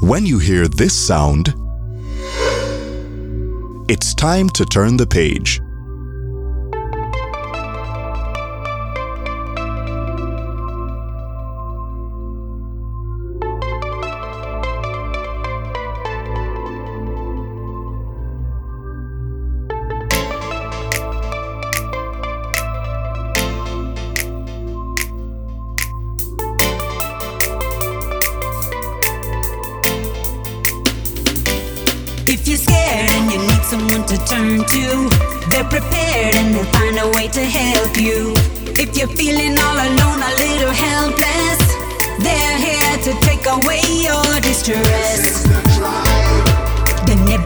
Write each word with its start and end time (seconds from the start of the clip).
When 0.00 0.24
you 0.24 0.38
hear 0.38 0.66
this 0.66 0.94
sound, 0.94 1.54
it's 3.90 4.14
time 4.14 4.48
to 4.50 4.64
turn 4.64 4.96
the 4.96 5.06
page. 5.06 5.60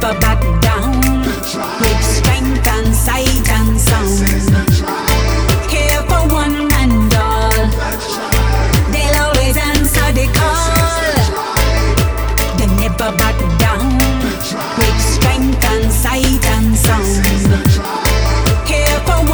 Never 0.04 0.20
back 0.20 0.40
down 0.60 1.00
with 1.80 2.02
strength 2.04 2.66
and 2.68 2.94
sight 2.94 3.48
and 3.48 3.80
sound. 3.80 4.28
For 6.08 6.28
one 6.28 6.70
and 6.72 7.14
all, 7.14 7.50
they'll 8.92 9.16
always 9.24 9.56
answer 9.56 10.12
the 10.12 10.26
call. 10.34 11.14
They 12.58 12.66
never 12.82 13.16
back 13.16 13.38
down 13.58 13.96
with 14.76 15.00
strength 15.00 15.64
and 15.72 15.90
sight 15.90 16.44
and 16.56 16.76
sound. 16.76 17.24
Here 18.68 19.00
for 19.06 19.24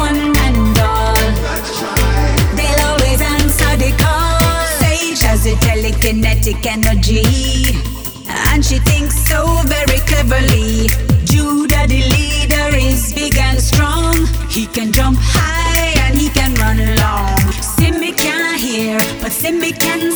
but 19.59 19.81
Simmy 19.81 20.10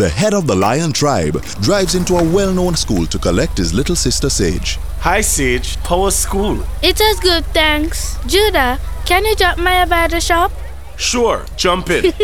the 0.00 0.08
head 0.08 0.32
of 0.32 0.46
the 0.46 0.56
lion 0.56 0.92
tribe, 0.94 1.42
drives 1.60 1.94
into 1.94 2.16
a 2.16 2.24
well 2.24 2.54
known 2.54 2.74
school 2.74 3.04
to 3.04 3.18
collect 3.18 3.58
his 3.58 3.74
little 3.74 3.94
sister 3.94 4.30
Sage. 4.30 4.78
Hi, 5.00 5.20
Sage. 5.20 5.76
How 5.84 6.00
was 6.00 6.16
school? 6.16 6.64
It 6.82 6.98
was 6.98 7.20
good, 7.20 7.44
thanks. 7.52 8.16
Judah, 8.26 8.80
can 9.04 9.26
you 9.26 9.36
drop 9.36 9.58
Maya 9.58 9.86
by 9.86 10.08
the 10.08 10.18
shop? 10.18 10.52
Sure, 10.96 11.44
jump 11.54 11.90
in. 11.90 12.04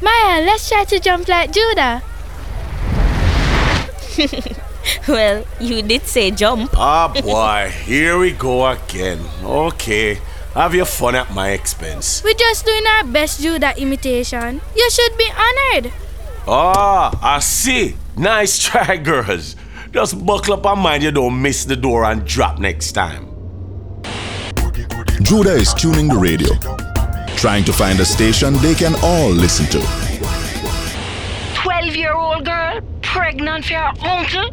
Maya, 0.00 0.40
let's 0.40 0.70
try 0.70 0.84
to 0.84 0.98
jump 0.98 1.28
like 1.28 1.52
Judah. 1.52 2.02
Well, 5.08 5.44
you 5.60 5.82
did 5.82 6.02
say 6.06 6.30
jump. 6.30 6.70
Ah, 6.78 7.08
boy, 7.12 7.72
here 7.84 8.18
we 8.18 8.30
go 8.30 8.64
again. 8.70 9.18
Okay, 9.42 10.20
have 10.54 10.76
your 10.76 10.86
fun 10.86 11.16
at 11.16 11.34
my 11.34 11.50
expense. 11.50 12.22
We're 12.22 12.38
just 12.38 12.64
doing 12.64 12.86
our 12.86 13.02
best 13.02 13.42
Judah 13.42 13.74
imitation. 13.76 14.60
You 14.76 14.88
should 14.90 15.18
be 15.18 15.26
honored. 15.26 15.92
Ah, 16.48 17.18
I 17.22 17.40
see. 17.40 17.96
Nice 18.16 18.58
try, 18.62 18.96
girls. 18.96 19.56
Just 19.90 20.24
buckle 20.24 20.54
up 20.54 20.66
and 20.66 20.80
mind 20.80 21.02
you 21.02 21.10
don't 21.10 21.40
miss 21.42 21.64
the 21.64 21.74
door 21.74 22.04
and 22.04 22.24
drop 22.24 22.58
next 22.60 22.92
time. 22.92 23.26
Judah 25.22 25.54
is 25.54 25.74
tuning 25.74 26.06
the 26.06 26.16
radio, 26.16 26.54
trying 27.36 27.64
to 27.64 27.72
find 27.72 27.98
a 27.98 28.04
station 28.04 28.54
they 28.58 28.74
can 28.74 28.94
all 29.02 29.30
listen 29.30 29.66
to. 29.66 29.80
12 31.54 31.96
year 31.96 32.14
old 32.14 32.44
girl 32.44 32.80
pregnant 33.02 33.64
for 33.64 33.74
her 33.74 33.92
uncle? 34.02 34.50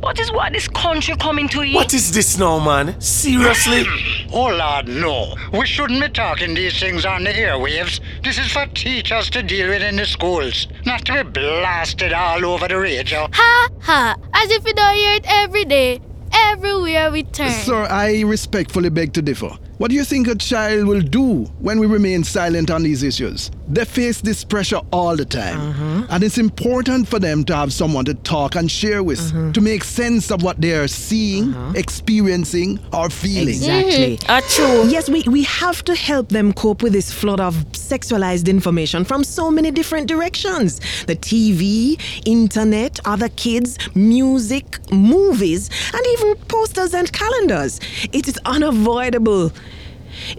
What 0.00 0.18
is 0.20 0.30
what 0.30 0.52
this 0.52 0.68
country 0.68 1.16
coming 1.16 1.48
to 1.48 1.62
you? 1.62 1.74
What 1.74 1.92
is 1.92 2.12
this 2.12 2.38
now, 2.38 2.58
man? 2.64 3.00
Seriously? 3.00 3.84
Oh, 4.30 4.48
Lord, 4.48 4.88
no. 4.88 5.34
We 5.58 5.64
shouldn't 5.66 6.02
be 6.02 6.08
talking 6.10 6.52
these 6.52 6.78
things 6.78 7.06
on 7.06 7.24
the 7.24 7.30
airwaves. 7.30 7.98
This 8.22 8.36
is 8.38 8.52
for 8.52 8.66
teachers 8.66 9.30
to 9.30 9.42
deal 9.42 9.68
with 9.70 9.80
in 9.80 9.96
the 9.96 10.04
schools, 10.04 10.66
not 10.84 11.06
to 11.06 11.24
be 11.24 11.30
blasted 11.30 12.12
all 12.12 12.44
over 12.44 12.68
the 12.68 12.78
radio. 12.78 13.26
Ha 13.32 13.68
ha, 13.80 14.14
as 14.34 14.50
if 14.50 14.64
we 14.64 14.74
don't 14.74 14.94
hear 14.94 15.14
it 15.14 15.24
every 15.26 15.64
day, 15.64 16.00
everywhere 16.30 17.10
we 17.10 17.22
turn. 17.22 17.50
Sir, 17.50 17.86
I 17.88 18.20
respectfully 18.20 18.90
beg 18.90 19.14
to 19.14 19.22
differ. 19.22 19.56
What 19.78 19.90
do 19.90 19.94
you 19.96 20.02
think 20.02 20.26
a 20.26 20.34
child 20.34 20.88
will 20.88 21.00
do 21.00 21.44
when 21.60 21.78
we 21.78 21.86
remain 21.86 22.24
silent 22.24 22.68
on 22.68 22.82
these 22.82 23.04
issues? 23.04 23.52
They 23.68 23.84
face 23.84 24.20
this 24.20 24.42
pressure 24.42 24.80
all 24.92 25.14
the 25.14 25.24
time. 25.24 25.60
Uh-huh. 25.60 26.06
And 26.10 26.24
it's 26.24 26.36
important 26.36 27.06
for 27.06 27.20
them 27.20 27.44
to 27.44 27.54
have 27.54 27.72
someone 27.72 28.04
to 28.06 28.14
talk 28.14 28.56
and 28.56 28.68
share 28.68 29.04
with, 29.04 29.20
uh-huh. 29.20 29.52
to 29.52 29.60
make 29.60 29.84
sense 29.84 30.32
of 30.32 30.42
what 30.42 30.60
they 30.60 30.72
are 30.72 30.88
seeing, 30.88 31.54
uh-huh. 31.54 31.74
experiencing, 31.76 32.80
or 32.92 33.08
feeling. 33.08 33.54
Exactly. 33.54 34.16
Mm, 34.16 34.24
ah, 34.28 34.40
true. 34.48 34.88
Yes, 34.88 35.08
we, 35.08 35.22
we 35.28 35.44
have 35.44 35.84
to 35.84 35.94
help 35.94 36.30
them 36.30 36.52
cope 36.54 36.82
with 36.82 36.92
this 36.92 37.12
flood 37.12 37.38
of 37.38 37.54
sexualized 37.70 38.48
information 38.48 39.04
from 39.04 39.22
so 39.22 39.48
many 39.48 39.70
different 39.70 40.08
directions 40.08 40.80
the 41.06 41.14
TV, 41.14 42.00
internet, 42.26 42.98
other 43.04 43.28
kids, 43.28 43.78
music, 43.94 44.78
movies, 44.90 45.70
and 45.94 46.04
even 46.14 46.34
posters 46.48 46.94
and 46.94 47.12
calendars. 47.12 47.78
It 48.12 48.26
is 48.26 48.38
unavoidable. 48.44 49.52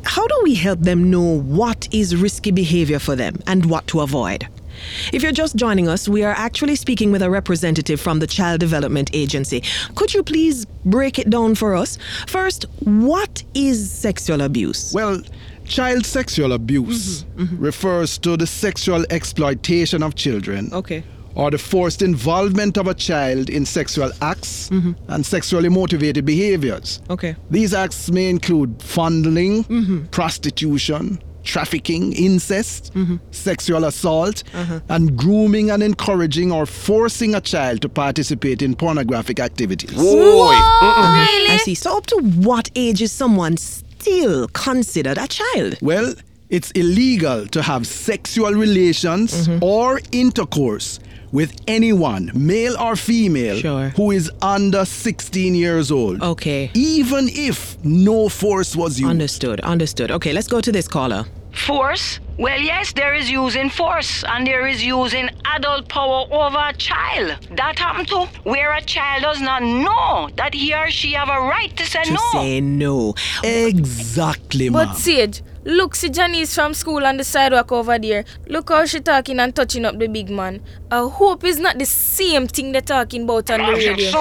How 0.04 0.26
do 0.28 0.40
we 0.44 0.56
help 0.56 0.80
them 0.80 1.10
know 1.10 1.40
what 1.40 1.88
is 1.92 2.16
risky 2.16 2.52
behavior 2.52 3.00
for 3.00 3.16
them 3.16 3.38
and 3.48 3.66
what 3.66 3.88
to 3.88 4.02
avoid? 4.02 4.48
If 5.12 5.24
you're 5.24 5.32
just 5.32 5.56
joining 5.56 5.88
us, 5.88 6.08
we 6.08 6.24
are 6.24 6.34
actually 6.34 6.76
speaking 6.76 7.12
with 7.12 7.22
a 7.22 7.30
representative 7.30 8.00
from 8.00 8.20
the 8.20 8.28
Child 8.28 8.60
Development 8.60 9.10
Agency. 9.14 9.64
Could 9.96 10.14
you 10.14 10.24
please 10.24 10.66
break 10.86 11.20
it 11.20 11.30
down 11.30 11.56
for 11.56 11.76
us? 11.76 11.98
First, 12.28 12.66
what 12.80 13.44
is 13.54 13.92
sexual 13.92 14.42
abuse? 14.42 14.94
Well, 14.94 15.22
child 15.66 16.06
sexual 16.06 16.54
abuse 16.54 17.24
mm-hmm. 17.24 17.44
Mm-hmm. 17.44 17.64
refers 17.64 18.18
to 18.20 18.36
the 18.36 18.48
sexual 18.48 19.06
exploitation 19.12 20.02
of 20.02 20.16
children 20.16 20.70
Okay. 20.74 21.04
Or 21.36 21.52
the 21.52 21.58
forced 21.58 22.02
involvement 22.02 22.78
of 22.78 22.88
a 22.88 22.94
child 22.94 23.50
in 23.50 23.66
sexual 23.66 24.12
acts 24.22 24.70
mm-hmm. 24.70 24.92
and 25.08 25.26
sexually 25.26 25.70
motivated 25.70 26.26
behaviors. 26.26 27.02
Okay. 27.10 27.36
These 27.50 27.74
acts 27.74 28.12
may 28.12 28.30
include 28.30 28.82
fondling, 28.82 29.64
mm-hmm. 29.66 30.06
prostitution, 30.08 31.22
trafficking, 31.44 32.14
incest, 32.14 32.94
mm-hmm. 32.94 33.16
sexual 33.32 33.86
assault, 33.86 34.44
uh-huh. 34.54 34.80
and 34.90 35.18
grooming 35.18 35.72
and 35.72 35.82
encouraging 35.82 36.52
or 36.52 36.66
forcing 36.66 37.36
a 37.36 37.42
child 37.42 37.82
to 37.82 37.90
participate 37.90 38.62
in 38.62 38.76
pornographic 38.76 39.40
activities. 39.40 39.94
Boy. 39.94 40.52
I 40.52 41.60
see. 41.64 41.76
So, 41.76 41.98
up 41.98 42.06
to 42.08 42.18
what 42.18 42.70
age 42.76 43.02
is 43.02 43.12
someone 43.12 43.58
still 43.58 44.48
considered 44.50 45.18
a 45.18 45.28
child? 45.28 45.78
Well, 45.82 46.14
it's 46.50 46.72
illegal 46.72 47.46
to 47.48 47.62
have 47.62 47.86
sexual 47.86 48.54
relations 48.54 49.48
or 49.62 50.02
intercourse 50.12 51.00
with 51.32 51.54
anyone, 51.68 52.32
male 52.34 52.76
or 52.80 52.96
female, 52.96 53.58
Sure. 53.58 53.90
who 53.96 54.12
is 54.12 54.32
under 54.42 54.86
16 54.86 55.56
years 55.56 55.92
old. 55.92 56.22
Okay. 56.22 56.72
Even 56.74 57.30
if 57.30 57.78
no 57.84 58.30
force 58.30 58.76
was 58.76 59.00
used. 59.00 59.10
Understood, 59.10 59.60
understood. 59.62 60.12
Okay, 60.12 60.34
let's 60.34 60.48
go 60.48 60.60
to 60.62 60.72
this 60.72 60.88
caller. 60.88 61.26
Force? 61.52 62.20
Well, 62.38 62.60
yes, 62.62 62.94
there 62.94 63.14
is 63.16 63.30
using 63.30 63.70
force 63.70 64.24
and 64.24 64.46
there 64.48 64.66
is 64.68 64.84
using 64.86 65.30
adult 65.46 65.90
power 65.90 66.26
over 66.32 66.58
a 66.58 66.74
child. 66.78 67.38
That 67.58 67.78
happened 67.80 68.08
too, 68.08 68.26
where 68.44 68.72
a 68.74 68.82
child 68.82 69.24
does 69.24 69.42
not 69.42 69.62
know 69.64 70.30
that 70.38 70.54
he 70.54 70.74
or 70.74 70.90
she 70.90 71.14
have 71.14 71.28
a 71.28 71.42
right 71.42 71.76
to 71.76 71.86
say 71.86 72.04
To 72.04 72.14
no. 72.14 72.20
say 72.34 72.62
no. 72.62 73.14
Exactly, 73.44 74.70
ma'am. 74.70 74.88
But 74.88 74.96
Sage, 74.98 75.42
look, 75.70 75.96
see 75.96 76.10
Janice 76.10 76.54
from 76.54 76.74
school 76.74 77.06
on 77.06 77.18
the 77.18 77.24
sidewalk 77.24 77.72
over 77.72 77.98
there. 78.00 78.26
Look 78.48 78.70
how 78.70 78.86
she 78.86 79.00
talking 79.00 79.40
and 79.40 79.56
touching 79.56 79.86
up 79.86 79.98
the 79.98 80.08
big 80.08 80.30
man. 80.30 80.62
I 80.92 81.08
hope 81.08 81.44
it's 81.44 81.60
not 81.60 81.78
the 81.78 81.86
same 81.86 82.48
thing 82.48 82.72
they're 82.72 82.82
talking 82.82 83.24
about 83.24 83.50
on 83.52 83.60
the 83.60 83.74
radio. 83.74 84.12
So, 84.12 84.20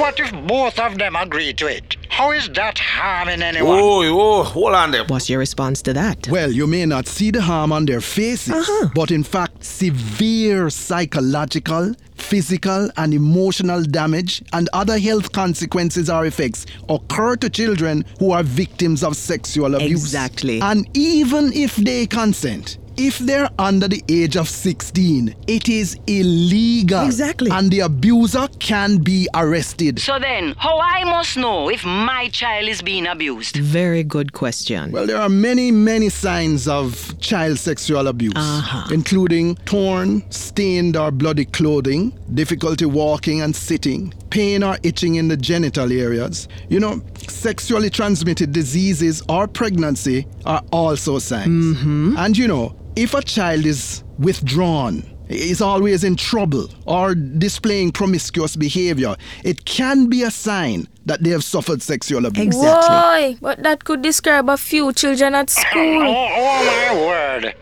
what 0.00 0.18
if 0.18 0.32
both 0.46 0.78
of 0.78 0.98
them 0.98 1.16
agree 1.16 1.52
to 1.54 1.66
it? 1.66 1.96
How 2.16 2.30
is 2.30 2.48
that 2.54 2.78
harming 2.78 3.42
anyone? 3.42 3.78
Oh, 3.78 4.02
oh, 4.02 4.42
hold 4.42 4.72
on 4.72 4.90
there. 4.90 5.04
What's 5.04 5.28
your 5.28 5.38
response 5.38 5.82
to 5.82 5.92
that? 5.92 6.26
Well, 6.30 6.50
you 6.50 6.66
may 6.66 6.86
not 6.86 7.06
see 7.06 7.30
the 7.30 7.42
harm 7.42 7.72
on 7.72 7.84
their 7.84 8.00
faces, 8.00 8.54
Uh-huh. 8.54 8.88
but 8.94 9.10
in 9.10 9.22
fact, 9.22 9.62
severe 9.62 10.70
psychological, 10.70 11.94
physical, 12.14 12.88
and 12.96 13.12
emotional 13.12 13.82
damage 13.82 14.42
and 14.54 14.66
other 14.72 14.98
health 14.98 15.32
consequences 15.32 16.08
or 16.08 16.24
effects 16.24 16.64
occur 16.88 17.36
to 17.36 17.50
children 17.50 18.02
who 18.18 18.32
are 18.32 18.42
victims 18.42 19.02
of 19.04 19.14
sexual 19.14 19.74
abuse. 19.74 19.90
Exactly. 20.02 20.58
And 20.62 20.88
even 20.96 21.52
if 21.52 21.76
they 21.76 22.06
consent, 22.06 22.78
if 22.96 23.18
they're 23.18 23.48
under 23.58 23.88
the 23.88 24.02
age 24.08 24.36
of 24.36 24.48
16, 24.48 25.34
it 25.46 25.68
is 25.68 25.96
illegal. 26.06 27.04
Exactly. 27.04 27.50
And 27.50 27.70
the 27.70 27.80
abuser 27.80 28.48
can 28.58 28.98
be 28.98 29.28
arrested. 29.34 29.98
So 30.00 30.18
then, 30.18 30.54
how 30.58 30.78
I 30.78 31.04
must 31.04 31.36
know 31.36 31.68
if 31.70 31.84
my 31.84 32.28
child 32.30 32.68
is 32.68 32.82
being 32.82 33.06
abused? 33.06 33.56
Very 33.56 34.02
good 34.02 34.32
question. 34.32 34.92
Well, 34.92 35.06
there 35.06 35.18
are 35.20 35.28
many, 35.28 35.70
many 35.70 36.08
signs 36.08 36.66
of 36.68 37.18
child 37.20 37.58
sexual 37.58 38.06
abuse, 38.08 38.32
Uh-huh. 38.36 38.88
including 38.92 39.56
torn, 39.66 40.22
stained, 40.30 40.96
or 40.96 41.10
bloody 41.10 41.44
clothing, 41.44 42.12
difficulty 42.34 42.84
walking 42.86 43.40
and 43.42 43.54
sitting, 43.54 44.12
pain 44.30 44.62
or 44.62 44.78
itching 44.82 45.16
in 45.16 45.28
the 45.28 45.36
genital 45.36 45.92
areas. 45.92 46.48
You 46.68 46.80
know, 46.80 47.00
sexually 47.28 47.90
transmitted 47.90 48.52
diseases 48.52 49.22
or 49.28 49.46
pregnancy 49.46 50.26
are 50.44 50.62
also 50.72 51.18
signs. 51.18 51.76
And 52.18 52.36
you 52.36 52.48
know, 52.48 52.74
if 52.96 53.14
a 53.14 53.22
child 53.22 53.64
is 53.66 54.02
withdrawn, 54.18 55.04
is 55.28 55.60
always 55.60 56.04
in 56.04 56.16
trouble 56.16 56.68
or 56.86 57.14
displaying 57.14 57.92
promiscuous 57.92 58.56
behavior, 58.56 59.16
it 59.44 59.64
can 59.64 60.08
be 60.08 60.22
a 60.22 60.30
sign 60.30 60.86
that 61.04 61.22
they 61.22 61.30
have 61.30 61.44
suffered 61.44 61.82
sexual 61.82 62.26
abuse. 62.26 62.46
Exactly. 62.46 62.88
Why? 62.88 63.36
But 63.40 63.62
that 63.62 63.84
could 63.84 64.02
describe 64.02 64.48
a 64.48 64.56
few 64.56 64.92
children 64.92 65.34
at 65.34 65.52
Oh, 65.56 65.60
school. 65.62 66.02
oh 66.06 66.64
my 66.94 67.06
word. 67.06 67.54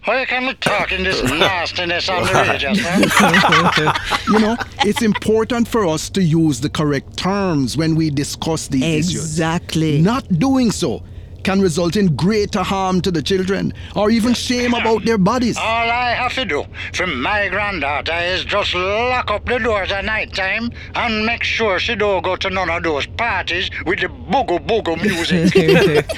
How 0.00 0.24
can 0.24 0.46
we 0.46 0.54
talking 0.54 1.04
this 1.04 1.22
nastiness 1.30 2.08
on 2.08 2.24
the 2.24 2.32
radio, 2.32 2.72
you 4.32 4.40
know, 4.40 4.56
it's 4.84 5.00
important 5.00 5.68
for 5.68 5.86
us 5.86 6.10
to 6.10 6.20
use 6.22 6.60
the 6.60 6.68
correct 6.68 7.16
terms 7.16 7.76
when 7.76 7.94
we 7.94 8.10
discuss 8.10 8.66
these 8.66 8.82
issues. 8.82 9.22
Exactly. 9.22 10.00
Not 10.02 10.28
doing 10.40 10.72
so 10.72 11.04
can 11.44 11.60
result 11.60 11.96
in 11.96 12.14
greater 12.16 12.62
harm 12.62 13.00
to 13.00 13.10
the 13.10 13.22
children 13.22 13.72
or 13.96 14.10
even 14.10 14.34
shame 14.34 14.74
about 14.74 15.04
their 15.04 15.18
bodies. 15.18 15.56
All 15.56 15.90
I 15.90 16.10
have 16.12 16.34
to 16.34 16.44
do 16.44 16.64
from 16.92 17.20
my 17.22 17.48
granddaughter 17.48 18.14
is 18.14 18.44
just 18.44 18.74
lock 18.74 19.30
up 19.30 19.44
the 19.46 19.58
doors 19.58 19.90
at 19.92 20.04
night 20.04 20.34
time 20.34 20.70
and 20.94 21.26
make 21.26 21.42
sure 21.42 21.78
she 21.78 21.94
don't 21.94 22.22
go 22.22 22.36
to 22.36 22.50
none 22.50 22.70
of 22.70 22.82
those 22.82 23.06
parties 23.06 23.70
with 23.86 24.00
the 24.00 24.08
boogie 24.08 24.64
boogie 24.66 25.00
music. 25.02 25.52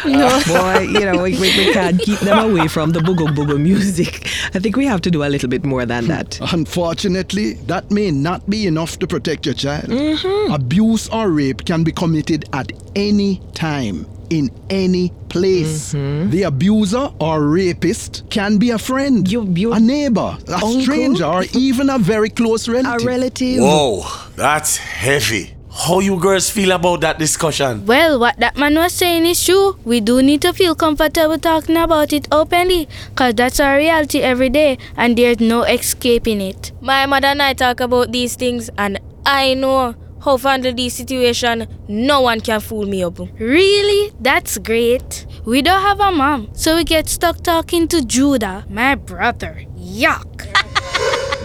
Boy, 0.04 0.80
you 0.98 1.04
know, 1.04 1.22
we, 1.22 1.32
we, 1.38 1.56
we 1.56 1.72
can't 1.72 2.00
keep 2.00 2.18
them 2.20 2.50
away 2.50 2.68
from 2.68 2.90
the 2.90 3.00
boogie 3.00 3.34
boogie 3.34 3.60
music. 3.60 4.26
I 4.54 4.58
think 4.58 4.76
we 4.76 4.86
have 4.86 5.00
to 5.02 5.10
do 5.10 5.22
a 5.24 5.28
little 5.28 5.48
bit 5.48 5.64
more 5.64 5.86
than 5.86 6.06
that. 6.08 6.38
Unfortunately, 6.52 7.54
that 7.66 7.90
may 7.90 8.10
not 8.10 8.48
be 8.48 8.66
enough 8.66 8.98
to 8.98 9.06
protect 9.06 9.46
your 9.46 9.54
child. 9.54 9.84
Mm-hmm. 9.84 10.52
Abuse 10.52 11.08
or 11.10 11.30
rape 11.30 11.64
can 11.64 11.84
be 11.84 11.92
committed 11.92 12.44
at 12.52 12.72
any 12.94 13.40
time, 13.54 14.06
in 14.30 14.50
any 14.70 15.10
place. 15.28 15.92
Mm-hmm. 15.92 16.30
The 16.30 16.42
abuser 16.44 17.10
or 17.20 17.42
rapist 17.46 18.22
can 18.30 18.56
be 18.58 18.70
a 18.70 18.78
friend, 18.78 19.30
You- 19.30 19.52
you- 19.54 19.72
a 19.72 19.80
neighbor, 19.80 20.38
a 20.48 20.52
Uncle? 20.54 20.80
stranger, 20.82 21.24
or 21.26 21.44
even 21.54 21.90
a 21.90 21.98
very 21.98 22.30
close 22.30 22.66
A 22.68 22.72
relative. 22.72 23.06
relative. 23.06 23.60
Whoa, 23.62 24.04
that's 24.36 24.76
heavy. 24.78 25.54
How 25.72 26.00
you 26.00 26.18
girls 26.18 26.50
feel 26.50 26.72
about 26.72 27.00
that 27.02 27.18
discussion? 27.20 27.86
Well, 27.86 28.18
what 28.18 28.36
that 28.40 28.56
man 28.56 28.74
was 28.74 28.92
saying 28.92 29.24
is 29.24 29.44
true. 29.44 29.78
We 29.84 30.00
do 30.00 30.20
need 30.20 30.42
to 30.42 30.52
feel 30.52 30.74
comfortable 30.74 31.38
talking 31.38 31.76
about 31.76 32.12
it 32.12 32.26
openly, 32.32 32.88
cause 33.14 33.34
that's 33.34 33.60
our 33.60 33.76
reality 33.76 34.18
every 34.20 34.48
day, 34.50 34.78
and 34.96 35.16
there's 35.16 35.38
no 35.38 35.62
escaping 35.62 36.40
it. 36.40 36.72
My 36.80 37.06
mother 37.06 37.28
and 37.28 37.40
I 37.40 37.52
talk 37.54 37.78
about 37.80 38.10
these 38.10 38.34
things, 38.34 38.68
and 38.78 38.98
I 39.24 39.54
know 39.54 39.94
how 40.22 40.36
to 40.36 40.48
handle 40.48 40.74
this 40.74 40.94
situation. 40.94 41.66
No 41.88 42.20
one 42.22 42.40
can 42.40 42.60
fool 42.60 42.86
me 42.86 43.02
up. 43.02 43.18
Really? 43.38 44.12
That's 44.20 44.58
great. 44.58 45.26
We 45.44 45.62
don't 45.62 45.82
have 45.82 46.00
a 46.00 46.10
mom, 46.12 46.48
so 46.52 46.76
we 46.76 46.84
get 46.84 47.08
stuck 47.08 47.42
talking 47.42 47.88
to 47.88 48.04
Judah, 48.04 48.64
my 48.68 48.94
brother. 48.94 49.64
Yuck. 49.76 50.46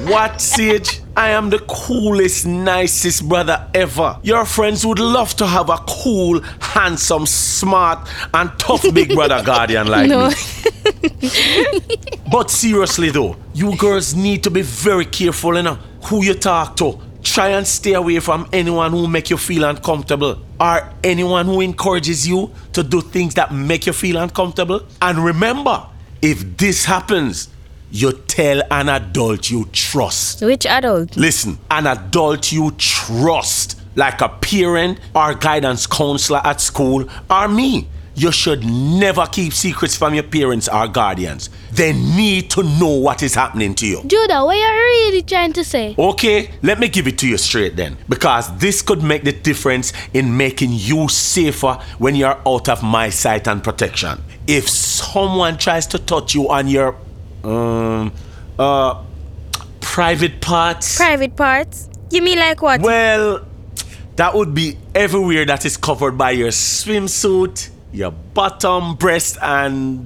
What, 0.09 0.39
Sage? 0.41 1.01
I 1.15 1.29
am 1.29 1.49
the 1.49 1.57
coolest, 1.59 2.45
nicest 2.45 3.27
brother 3.27 3.65
ever. 3.73 4.19
Your 4.21 4.45
friends 4.45 4.85
would 4.85 4.99
love 4.99 5.35
to 5.37 5.47
have 5.47 5.69
a 5.69 5.77
cool, 5.87 6.41
handsome, 6.59 7.25
smart, 7.25 8.07
and 8.33 8.51
tough 8.59 8.83
big 8.93 9.15
brother 9.15 9.41
guardian 9.45 9.87
like 9.87 10.07
No. 10.09 10.27
me. 10.29 10.35
But 12.31 12.51
seriously 12.51 13.09
though, 13.09 13.37
you 13.53 13.75
girls 13.77 14.13
need 14.13 14.43
to 14.43 14.51
be 14.51 14.61
very 14.61 15.05
careful, 15.05 15.55
you 15.55 15.63
know, 15.63 15.77
who 16.03 16.23
you 16.23 16.33
talk 16.33 16.75
to. 16.77 16.99
Try 17.25 17.49
and 17.49 17.65
stay 17.65 17.93
away 17.93 18.19
from 18.19 18.47
anyone 18.53 18.91
who 18.91 19.07
make 19.07 19.31
you 19.31 19.37
feel 19.37 19.63
uncomfortable 19.63 20.39
or 20.61 20.93
anyone 21.03 21.47
who 21.47 21.59
encourages 21.59 22.27
you 22.27 22.51
to 22.71 22.83
do 22.83 23.01
things 23.01 23.33
that 23.33 23.51
make 23.51 23.87
you 23.87 23.93
feel 23.93 24.17
uncomfortable. 24.17 24.83
And 25.01 25.17
remember, 25.17 25.87
if 26.21 26.55
this 26.55 26.85
happens, 26.85 27.49
you 27.91 28.11
tell 28.13 28.61
an 28.69 28.89
adult 28.89 29.49
you 29.49 29.65
trust. 29.73 30.43
Which 30.43 30.67
adult? 30.67 31.17
Listen, 31.17 31.57
an 31.71 31.87
adult 31.87 32.51
you 32.51 32.71
trust, 32.77 33.81
like 33.95 34.21
a 34.21 34.29
parent 34.29 34.99
or 35.15 35.33
guidance 35.33 35.87
counselor 35.87 36.41
at 36.43 36.61
school, 36.61 37.09
or 37.29 37.47
me. 37.47 37.87
You 38.17 38.31
should 38.31 38.63
never 38.65 39.25
keep 39.25 39.51
secrets 39.53 39.95
from 39.97 40.13
your 40.13 40.23
parents 40.23 40.69
or 40.69 40.87
guardians. 40.87 41.49
They 41.73 41.91
need 41.91 42.49
to 42.51 42.63
know 42.63 42.87
what 42.91 43.21
is 43.21 43.35
happening 43.35 43.75
to 43.75 43.85
you. 43.85 44.01
Judah, 44.07 44.45
what 44.45 44.55
are 44.55 44.57
you 44.57 45.09
really 45.09 45.21
trying 45.21 45.51
to 45.53 45.63
say? 45.65 45.95
Okay, 45.99 46.51
let 46.63 46.79
me 46.79 46.87
give 46.87 47.07
it 47.07 47.17
to 47.19 47.27
you 47.27 47.37
straight 47.37 47.75
then. 47.75 47.97
Because 48.07 48.55
this 48.57 48.81
could 48.81 49.03
make 49.03 49.23
the 49.25 49.33
difference 49.33 49.91
in 50.13 50.37
making 50.37 50.69
you 50.71 51.09
safer 51.09 51.77
when 51.97 52.15
you're 52.15 52.39
out 52.47 52.69
of 52.69 52.81
my 52.81 53.09
sight 53.09 53.49
and 53.49 53.61
protection. 53.61 54.21
If 54.47 54.69
someone 54.69 55.57
tries 55.57 55.85
to 55.87 55.99
touch 55.99 56.33
you 56.35 56.49
on 56.49 56.67
your 56.69 56.95
um 57.43 58.13
uh 58.57 59.03
private 59.81 60.39
parts, 60.41 60.95
Private 60.97 61.35
parts? 61.35 61.89
You 62.11 62.21
mean 62.21 62.39
like 62.39 62.61
what? 62.61 62.79
well, 62.81 63.45
that 64.15 64.33
would 64.33 64.53
be 64.53 64.77
everywhere 64.93 65.43
that 65.45 65.65
is 65.65 65.75
covered 65.75 66.17
by 66.17 66.31
your 66.31 66.49
swimsuit, 66.49 67.69
your 67.95 68.11
bottom, 68.11 68.95
breast, 68.95 69.37
and 69.41 69.99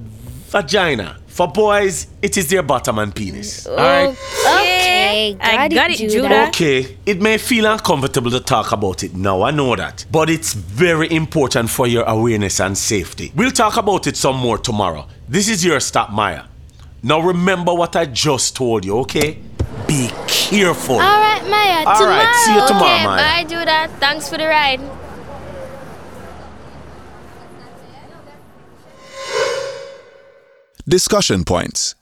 vagina. 0.49 1.17
For 1.27 1.47
boys, 1.47 2.07
it 2.21 2.37
is 2.37 2.49
their 2.49 2.63
bottom 2.63 2.99
and 2.99 3.15
penis. 3.15 3.65
Alright? 3.65 4.09
Okay, 4.09 5.37
I 5.39 5.67
got 5.69 5.89
it, 5.89 5.97
Judah. 5.97 6.47
Okay, 6.49 6.97
it 7.05 7.21
may 7.21 7.37
feel 7.37 7.65
uncomfortable 7.65 8.31
to 8.31 8.39
talk 8.39 8.71
about 8.71 9.03
it 9.03 9.15
now, 9.15 9.43
I 9.43 9.51
know 9.51 9.75
that. 9.75 10.05
But 10.11 10.29
it's 10.29 10.53
very 10.53 11.09
important 11.11 11.69
for 11.69 11.87
your 11.87 12.03
awareness 12.03 12.59
and 12.59 12.77
safety. 12.77 13.31
We'll 13.35 13.51
talk 13.51 13.77
about 13.77 14.05
it 14.07 14.17
some 14.17 14.37
more 14.37 14.57
tomorrow. 14.57 15.07
This 15.27 15.47
is 15.47 15.63
your 15.63 15.79
stop, 15.79 16.11
Maya. 16.11 16.43
Now 17.01 17.21
remember 17.21 17.73
what 17.73 17.95
I 17.95 18.05
just 18.05 18.55
told 18.55 18.83
you, 18.83 18.97
okay? 18.99 19.39
Be 19.87 20.09
careful. 20.27 20.95
All 20.95 20.99
right, 20.99 21.41
Maya. 21.49 21.85
All 21.87 21.95
tomorrow. 21.95 22.17
right, 22.17 22.35
see 22.45 22.53
you 22.53 22.67
tomorrow, 22.67 22.95
okay, 22.95 23.05
Maya. 23.05 23.43
Bye, 23.43 23.43
Judah. 23.49 23.87
Thanks 23.99 24.27
for 24.27 24.37
the 24.37 24.45
ride. 24.45 24.81
Discussion 30.89 31.43
points. 31.43 31.93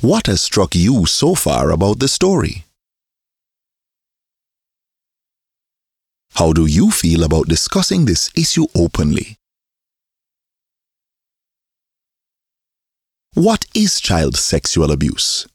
What 0.00 0.26
has 0.26 0.40
struck 0.40 0.74
you 0.74 1.06
so 1.06 1.36
far 1.36 1.70
about 1.70 2.00
the 2.00 2.08
story? 2.08 2.64
How 6.34 6.52
do 6.52 6.66
you 6.66 6.90
feel 6.90 7.22
about 7.22 7.46
discussing 7.46 8.04
this 8.04 8.32
issue 8.36 8.66
openly? 8.74 9.36
What 13.34 13.64
is 13.76 14.00
child 14.00 14.34
sexual 14.34 14.90
abuse? 14.90 15.46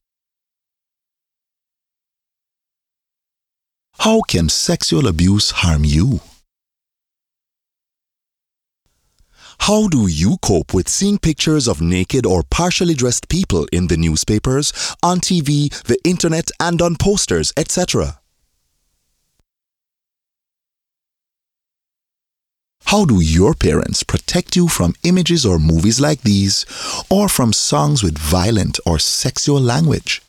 How 4.00 4.22
can 4.22 4.48
sexual 4.48 5.08
abuse 5.08 5.52
harm 5.52 5.84
you? 5.84 6.22
How 9.60 9.88
do 9.88 10.08
you 10.08 10.38
cope 10.42 10.74
with 10.74 10.88
seeing 10.88 11.18
pictures 11.18 11.68
of 11.68 11.82
naked 11.82 12.26
or 12.26 12.44
partially 12.44 12.94
dressed 12.94 13.28
people 13.28 13.68
in 13.72 13.88
the 13.88 13.98
newspapers, 13.98 14.72
on 15.04 15.20
TV, 15.20 15.70
the 15.84 15.98
internet, 16.04 16.50
and 16.60 16.82
on 16.82 16.96
posters, 16.96 17.52
etc.? 17.58 18.20
How 22.86 23.04
do 23.04 23.20
your 23.20 23.54
parents 23.54 24.04
protect 24.04 24.56
you 24.56 24.70
from 24.70 24.96
images 25.04 25.46
or 25.46 25.60
movies 25.60 26.00
like 26.00 26.22
these, 26.22 26.66
or 27.10 27.28
from 27.28 27.52
songs 27.52 28.02
with 28.02 28.18
violent 28.18 28.80
or 28.86 28.98
sexual 28.98 29.60
language? 29.60 30.22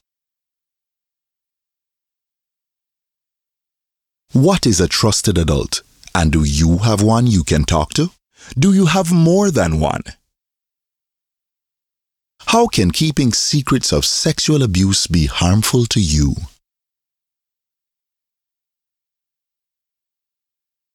What 4.32 4.66
is 4.66 4.80
a 4.80 4.88
trusted 4.88 5.38
adult? 5.38 5.82
And 6.16 6.32
do 6.32 6.42
you 6.42 6.78
have 6.78 7.00
one 7.00 7.28
you 7.28 7.44
can 7.44 7.62
talk 7.62 7.94
to? 7.94 8.10
Do 8.56 8.72
you 8.72 8.86
have 8.86 9.12
more 9.12 9.50
than 9.50 9.80
one? 9.80 10.02
How 12.46 12.66
can 12.66 12.90
keeping 12.90 13.32
secrets 13.32 13.92
of 13.92 14.04
sexual 14.04 14.62
abuse 14.62 15.06
be 15.06 15.26
harmful 15.26 15.84
to 15.86 16.00
you? 16.00 16.34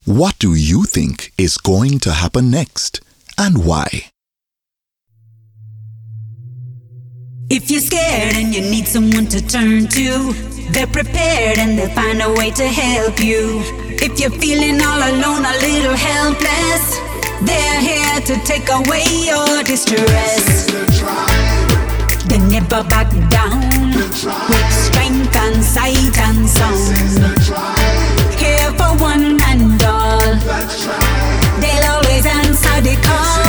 What 0.06 0.38
do 0.40 0.54
you 0.56 0.84
think 0.84 1.32
is 1.38 1.58
going 1.58 2.00
to 2.00 2.12
happen 2.12 2.52
next 2.52 3.02
and 3.38 3.64
why? 3.66 4.10
If 7.50 7.70
you're 7.70 7.80
scared 7.80 8.36
and 8.36 8.54
you 8.54 8.62
need 8.62 8.88
someone 8.88 9.28
to 9.28 9.40
turn 9.48 9.88
to, 9.88 10.34
they're 10.72 10.88
prepared 10.88 11.60
and 11.60 11.78
they'll 11.78 11.90
find 11.90 12.22
a 12.22 12.34
way 12.34 12.50
to 12.52 12.68
help 12.68 13.20
you. 13.20 13.62
If 14.02 14.20
you're 14.20 14.32
feeling 14.32 14.82
all 14.82 14.98
alone, 14.98 15.46
a 15.46 15.54
little 15.62 15.96
helpless, 15.96 16.98
they're 17.46 17.82
here 17.82 18.20
to 18.22 18.36
take 18.46 18.70
away 18.70 19.04
your 19.26 19.64
distress. 19.64 20.68
They 22.28 22.40
never 22.40 22.84
back 22.84 23.10
down 23.30 23.94
with 23.94 24.72
strength 24.72 25.36
and 25.36 25.64
sight 25.64 26.18
and 26.18 26.48
sound. 26.48 26.98
Here 28.40 28.72
for 28.78 28.98
one 29.02 29.40
and 29.42 29.84
all, 29.84 30.20
they'll 31.62 31.88
always 31.92 32.26
answer 32.26 32.82
the 32.82 32.96
call. 33.04 33.44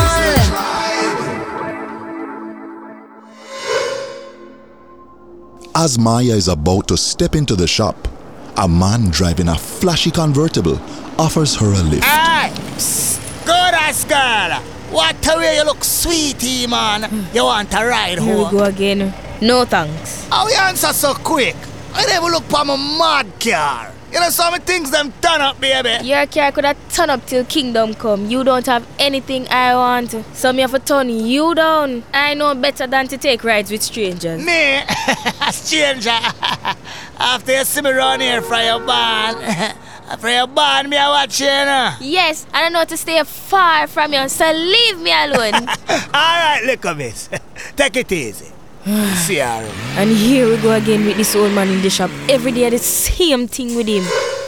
As 5.77 5.99
Maya 5.99 6.35
is 6.37 6.49
about 6.49 6.89
to 6.89 6.97
step 6.97 7.35
into 7.35 7.57
the 7.57 7.67
shop, 7.67 8.09
a 8.57 8.69
man 8.69 9.11
driving 9.11 9.49
a 9.49 9.59
flashy 9.59 10.11
convertible 10.11 10.81
offers 11.19 11.57
her 11.57 11.67
a 11.67 11.83
lift. 11.83 12.05
Hey! 12.05 13.24
Good 13.45 13.75
ass 13.75 14.05
girl! 14.05 14.61
What 14.91 15.27
a 15.27 15.37
way 15.39 15.57
you 15.57 15.65
look 15.65 15.85
sweetie, 15.85 16.67
man. 16.67 17.27
You 17.35 17.45
want 17.45 17.73
a 17.75 17.85
ride 17.85 18.19
Here 18.19 18.37
we 18.37 18.51
go 18.51 18.65
again. 18.65 19.13
No 19.43 19.65
thanks. 19.65 20.27
How 20.29 20.49
you 20.49 20.57
answer 20.57 20.93
so 20.93 21.15
quick? 21.15 21.57
I 21.93 22.07
never 22.07 22.27
look 22.29 22.45
for 22.45 22.65
my 22.65 22.77
mad 22.77 23.27
car. 23.41 23.93
You 24.13 24.21
know 24.21 24.31
some 24.31 24.55
things 24.61 24.93
them 24.93 25.13
turn 25.21 25.41
up, 25.41 25.61
baby. 25.61 26.07
Your 26.07 26.25
car 26.27 26.53
could 26.53 26.65
have 26.65 26.77
turned 26.95 27.11
up 27.11 27.27
till 27.27 27.45
kingdom 27.45 27.95
come. 27.95 28.27
You 28.31 28.45
don't 28.45 28.65
have 28.67 28.87
anything 28.99 29.49
I 29.49 29.75
want. 29.75 30.15
So 30.33 30.53
me 30.53 30.63
have 30.63 30.71
to 30.71 30.79
turn 30.79 31.09
you 31.09 31.55
down. 31.55 32.05
I 32.15 32.35
know 32.35 32.55
better 32.55 32.87
than 32.87 33.09
to 33.09 33.19
take 33.19 33.43
rides 33.43 33.73
with 33.73 33.83
strangers. 33.83 34.45
Me, 34.45 34.77
a 34.77 35.53
stranger. 35.53 36.11
After 37.19 37.53
you 37.59 37.65
see 37.65 37.83
me 37.83 37.91
run 37.91 38.21
here 38.21 38.41
from 38.41 38.63
your 38.65 38.81
barn, 38.87 39.35
from 40.19 40.31
your 40.31 40.47
barn, 40.47 40.89
me 40.89 40.97
I 40.97 41.09
watch 41.09 41.41
you, 41.41 41.47
you 41.47 41.53
know. 41.53 41.95
Yes, 42.01 42.45
and 42.53 42.67
I 42.67 42.69
know 42.69 42.85
to 42.85 42.97
stay 42.97 43.23
far 43.25 43.87
from 43.87 44.13
you, 44.13 44.29
so 44.29 44.51
leave 44.53 44.99
me 45.01 45.13
alone. 45.13 45.55
Alright, 46.15 46.65
look 46.65 46.85
at 46.85 46.99
this. 46.99 47.29
Take 47.77 47.97
it 47.97 48.13
easy. 48.13 48.53
see 49.25 49.39
ya. 49.39 49.65
and 49.97 50.11
here 50.11 50.47
we 50.47 50.61
go 50.61 50.73
again 50.75 51.07
with 51.07 51.17
this 51.17 51.35
old 51.35 51.53
man 51.53 51.69
in 51.69 51.81
the 51.81 51.89
shop. 51.89 52.11
Every 52.29 52.53
day 52.53 52.69
the 52.69 52.79
same 52.79 53.49
thing 53.49 53.75
with 53.77 53.87
him. 53.89 54.03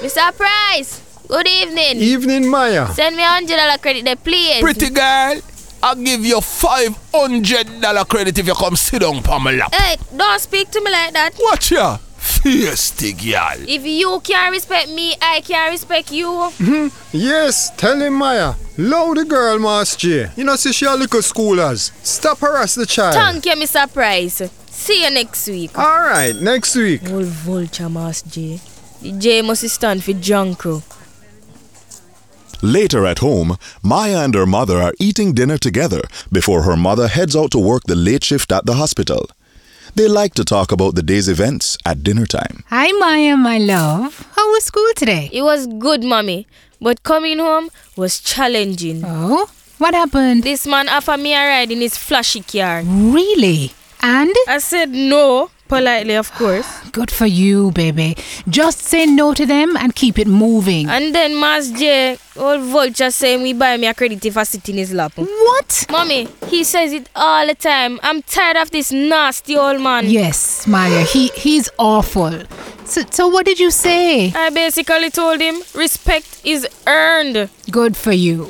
Mr. 0.04 0.36
Price, 0.36 1.00
good 1.26 1.48
evening. 1.48 1.96
Evening, 1.96 2.50
Maya. 2.50 2.86
Send 2.92 3.16
me 3.16 3.22
a 3.22 3.26
hundred 3.28 3.56
dollar 3.56 3.78
credit 3.78 4.04
there, 4.04 4.16
please. 4.16 4.60
Pretty 4.60 4.90
girl, 4.90 5.40
I'll 5.82 5.94
give 5.96 6.24
you 6.24 6.36
$500 6.36 8.08
credit 8.08 8.38
if 8.38 8.46
you 8.46 8.54
come 8.54 8.76
sit 8.76 9.00
down 9.00 9.24
on 9.26 9.42
my 9.42 9.52
lap. 9.52 9.74
Hey, 9.74 9.96
don't 10.14 10.38
speak 10.38 10.70
to 10.70 10.80
me 10.82 10.90
like 10.90 11.14
that. 11.14 11.30
Watch 11.40 11.72
ya, 11.72 11.96
feisty 12.40 13.12
girl. 13.12 13.64
If 13.68 13.84
you 13.84 14.20
can't 14.20 14.50
respect 14.52 14.88
me, 14.90 15.14
I 15.20 15.40
can't 15.40 15.70
respect 15.70 16.12
you. 16.12 16.50
Hmm? 16.58 16.88
Yes, 17.12 17.70
tell 17.76 18.00
him, 18.00 18.14
Maya. 18.14 18.54
Love 18.78 19.16
the 19.16 19.24
girl, 19.24 19.58
Master 19.58 19.98
J. 19.98 20.30
You 20.36 20.44
know, 20.44 20.56
see 20.56 20.72
she 20.72 20.84
a 20.86 20.94
little 20.94 21.20
schoolers. 21.20 21.92
Stop 22.04 22.38
harass 22.38 22.74
the 22.74 22.86
child. 22.86 23.14
Thank 23.14 23.46
you, 23.46 23.52
Mr. 23.52 23.92
Price. 23.92 24.42
See 24.70 25.02
you 25.04 25.10
next 25.10 25.48
week. 25.48 25.78
All 25.78 26.00
right, 26.00 26.36
next 26.36 26.76
week. 26.76 27.08
Old 27.10 27.24
vulture, 27.24 27.88
Mass 27.88 28.22
J. 28.22 28.60
J 29.18 29.42
must 29.42 29.68
stand 29.68 30.04
for 30.04 30.12
John 30.12 30.54
Crow. 30.54 30.82
Later 32.62 33.04
at 33.06 33.18
home, 33.18 33.56
Maya 33.82 34.18
and 34.24 34.34
her 34.34 34.46
mother 34.46 34.78
are 34.78 34.94
eating 34.98 35.32
dinner 35.34 35.58
together 35.58 36.02
before 36.32 36.62
her 36.62 36.76
mother 36.76 37.06
heads 37.08 37.36
out 37.36 37.50
to 37.52 37.58
work 37.58 37.82
the 37.84 37.94
late 37.94 38.24
shift 38.24 38.50
at 38.50 38.64
the 38.66 38.74
hospital. 38.74 39.28
They 39.96 40.08
like 40.08 40.34
to 40.34 40.44
talk 40.44 40.72
about 40.72 40.94
the 40.94 41.02
day's 41.02 41.26
events 41.26 41.78
at 41.86 42.02
dinner 42.02 42.26
time. 42.26 42.64
Hi, 42.68 42.92
Maya, 42.92 43.34
my 43.34 43.56
love. 43.56 44.28
How 44.36 44.46
was 44.50 44.64
school 44.64 44.92
today? 44.94 45.30
It 45.32 45.40
was 45.40 45.66
good, 45.66 46.04
mommy, 46.04 46.46
but 46.82 47.02
coming 47.02 47.38
home 47.38 47.70
was 47.96 48.20
challenging. 48.20 49.00
Oh, 49.06 49.48
what 49.78 49.94
happened? 49.94 50.42
This 50.42 50.66
man 50.66 50.90
offered 50.90 51.20
me 51.20 51.32
a 51.32 51.38
ride 51.38 51.70
in 51.72 51.80
his 51.80 51.96
flashy 51.96 52.42
car. 52.42 52.82
Really? 52.84 53.72
And? 54.02 54.36
I 54.46 54.58
said 54.58 54.90
no, 54.90 55.50
politely, 55.68 56.14
of 56.14 56.32
course. 56.32 56.66
Good 56.92 57.10
for 57.10 57.26
you, 57.26 57.70
baby. 57.72 58.16
Just 58.48 58.80
say 58.80 59.06
no 59.06 59.34
to 59.34 59.46
them 59.46 59.76
and 59.76 59.94
keep 59.94 60.18
it 60.18 60.26
moving. 60.26 60.88
And 60.88 61.14
then 61.14 61.34
Mas 61.38 61.70
J, 61.70 62.18
old 62.36 62.62
vulture 62.62 63.10
saying 63.10 63.42
we 63.42 63.52
buy 63.52 63.76
me 63.76 63.86
a 63.86 63.94
credit 63.94 64.24
if 64.24 64.36
I 64.36 64.44
sit 64.44 64.68
in 64.68 64.76
his 64.76 64.92
lap. 64.92 65.12
What? 65.16 65.86
Mommy, 65.90 66.28
he 66.48 66.64
says 66.64 66.92
it 66.92 67.08
all 67.14 67.46
the 67.46 67.54
time. 67.54 67.98
I'm 68.02 68.22
tired 68.22 68.56
of 68.56 68.70
this 68.70 68.92
nasty 68.92 69.56
old 69.56 69.80
man. 69.80 70.06
Yes, 70.06 70.66
Maya, 70.66 71.02
he 71.02 71.28
he's 71.34 71.68
awful. 71.78 72.32
So, 72.84 73.02
so 73.10 73.26
what 73.28 73.44
did 73.46 73.58
you 73.58 73.70
say? 73.72 74.32
I 74.32 74.50
basically 74.50 75.10
told 75.10 75.40
him 75.40 75.56
respect 75.74 76.40
is 76.44 76.66
earned. 76.86 77.50
Good 77.70 77.96
for 77.96 78.12
you. 78.12 78.48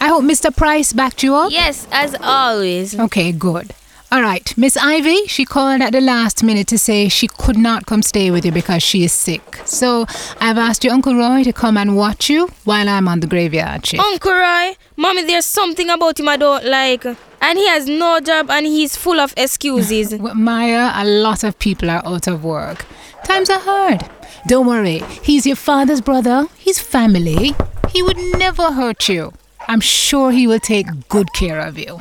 I 0.00 0.08
hope 0.08 0.24
Mr. 0.24 0.54
Price 0.54 0.92
backed 0.92 1.22
you 1.22 1.34
up. 1.34 1.50
Yes, 1.52 1.86
as 1.90 2.14
always. 2.20 2.98
Okay, 2.98 3.32
good. 3.32 3.72
All 4.12 4.22
right, 4.22 4.56
Miss 4.56 4.76
Ivy, 4.76 5.26
she 5.26 5.44
called 5.44 5.82
at 5.82 5.90
the 5.90 6.00
last 6.00 6.44
minute 6.44 6.68
to 6.68 6.78
say 6.78 7.08
she 7.08 7.26
could 7.26 7.56
not 7.56 7.86
come 7.86 8.02
stay 8.02 8.30
with 8.30 8.44
you 8.44 8.52
because 8.52 8.80
she 8.80 9.02
is 9.02 9.12
sick. 9.12 9.60
So 9.64 10.06
I've 10.40 10.58
asked 10.58 10.84
your 10.84 10.92
Uncle 10.92 11.16
Roy 11.16 11.42
to 11.42 11.52
come 11.52 11.76
and 11.76 11.96
watch 11.96 12.30
you 12.30 12.46
while 12.64 12.88
I'm 12.88 13.08
on 13.08 13.18
the 13.18 13.26
graveyard 13.26 13.84
shift. 13.84 14.00
Uncle 14.02 14.32
Roy, 14.32 14.76
mommy, 14.96 15.24
there's 15.24 15.44
something 15.44 15.90
about 15.90 16.20
him 16.20 16.28
I 16.28 16.36
don't 16.36 16.64
like. 16.64 17.04
And 17.04 17.58
he 17.58 17.66
has 17.66 17.88
no 17.88 18.20
job 18.20 18.48
and 18.48 18.64
he's 18.64 18.96
full 18.96 19.18
of 19.18 19.34
excuses. 19.36 20.16
Maya, 20.34 20.92
a 20.94 21.04
lot 21.04 21.42
of 21.42 21.58
people 21.58 21.90
are 21.90 22.02
out 22.06 22.28
of 22.28 22.44
work. 22.44 22.86
Times 23.24 23.50
are 23.50 23.60
hard. 23.60 24.08
Don't 24.46 24.68
worry, 24.68 25.00
he's 25.24 25.46
your 25.46 25.56
father's 25.56 26.00
brother, 26.00 26.46
he's 26.56 26.78
family. 26.78 27.54
He 27.88 28.02
would 28.02 28.18
never 28.38 28.70
hurt 28.70 29.08
you. 29.08 29.32
I'm 29.66 29.80
sure 29.80 30.30
he 30.30 30.46
will 30.46 30.60
take 30.60 30.86
good 31.08 31.32
care 31.32 31.60
of 31.60 31.76
you. 31.76 32.00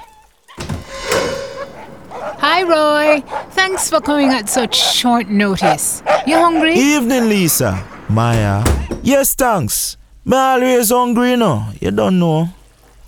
Hi, 2.47 2.61
Roy. 2.61 3.21
Thanks 3.57 3.89
for 3.89 3.99
coming 3.99 4.29
at 4.29 4.47
such 4.47 4.75
short 4.77 5.29
notice. 5.29 6.03
You 6.27 6.37
hungry? 6.37 6.75
Evening, 6.75 7.27
Lisa. 7.27 7.83
Maya. 8.07 8.61
Yes, 9.01 9.33
thanks. 9.33 9.97
Me 10.23 10.37
always 10.37 10.91
hungry, 10.91 11.35
know. 11.37 11.65
You 11.81 11.89
don't 11.89 12.19
know. 12.19 12.49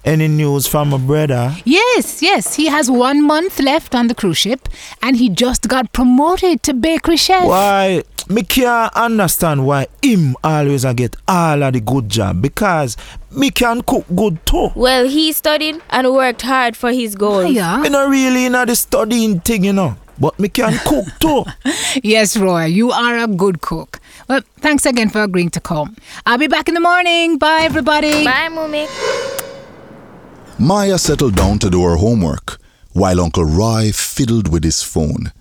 Any 0.07 0.29
news 0.29 0.67
from 0.67 0.91
my 0.91 0.97
brother? 0.97 1.53
Yes, 1.65 2.21
yes. 2.21 2.55
He 2.55 2.67
has 2.67 2.89
one 2.89 3.27
month 3.27 3.59
left 3.59 3.93
on 3.93 4.07
the 4.07 4.15
cruise 4.15 4.37
ship 4.37 4.69
and 5.01 5.17
he 5.17 5.27
just 5.27 5.67
got 5.67 5.91
promoted 5.91 6.63
to 6.63 6.73
bakery 6.73 7.17
chef. 7.17 7.43
Why? 7.45 8.03
Me 8.29 8.43
can't 8.43 8.93
understand 8.95 9.67
why 9.67 9.87
him 10.01 10.37
always 10.45 10.85
I 10.85 10.93
get 10.93 11.17
all 11.27 11.61
of 11.61 11.73
the 11.73 11.81
good 11.81 12.07
job 12.07 12.41
because 12.41 12.95
me 13.31 13.51
can 13.51 13.81
cook 13.81 14.05
good 14.15 14.39
too. 14.45 14.69
Well, 14.75 15.09
he 15.09 15.33
studied 15.33 15.81
and 15.89 16.13
worked 16.13 16.41
hard 16.43 16.77
for 16.77 16.93
his 16.93 17.13
goals. 17.13 17.43
Oh, 17.43 17.49
yeah. 17.49 17.75
Me 17.81 17.89
not 17.89 18.09
really 18.09 18.45
in 18.45 18.53
the 18.53 18.75
studying 18.77 19.41
thing, 19.41 19.65
you 19.65 19.73
know. 19.73 19.97
But 20.17 20.39
me 20.39 20.47
can 20.47 20.77
cook 20.85 21.05
too. 21.19 21.43
Yes, 22.01 22.37
Roy, 22.37 22.63
you 22.63 22.91
are 22.91 23.17
a 23.17 23.27
good 23.27 23.59
cook. 23.59 23.99
Well, 24.29 24.39
thanks 24.61 24.85
again 24.85 25.09
for 25.09 25.21
agreeing 25.23 25.49
to 25.49 25.59
come. 25.59 25.97
I'll 26.25 26.37
be 26.37 26.47
back 26.47 26.69
in 26.69 26.75
the 26.75 26.79
morning. 26.79 27.37
Bye, 27.37 27.63
everybody. 27.63 28.23
Bye, 28.23 28.47
mommy. 28.47 28.87
Maya 30.59 30.97
settled 30.97 31.35
down 31.35 31.59
to 31.59 31.69
do 31.69 31.83
her 31.83 31.97
homework 31.97 32.59
while 32.93 33.21
Uncle 33.21 33.45
Roy 33.45 33.91
fiddled 33.93 34.51
with 34.51 34.63
his 34.63 34.81
phone. 34.81 35.31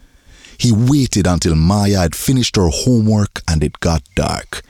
He 0.58 0.72
waited 0.72 1.26
until 1.26 1.54
Maya 1.54 2.00
had 2.00 2.14
finished 2.14 2.56
her 2.56 2.68
homework 2.68 3.40
and 3.48 3.64
it 3.64 3.80
got 3.80 4.02
dark. 4.14 4.62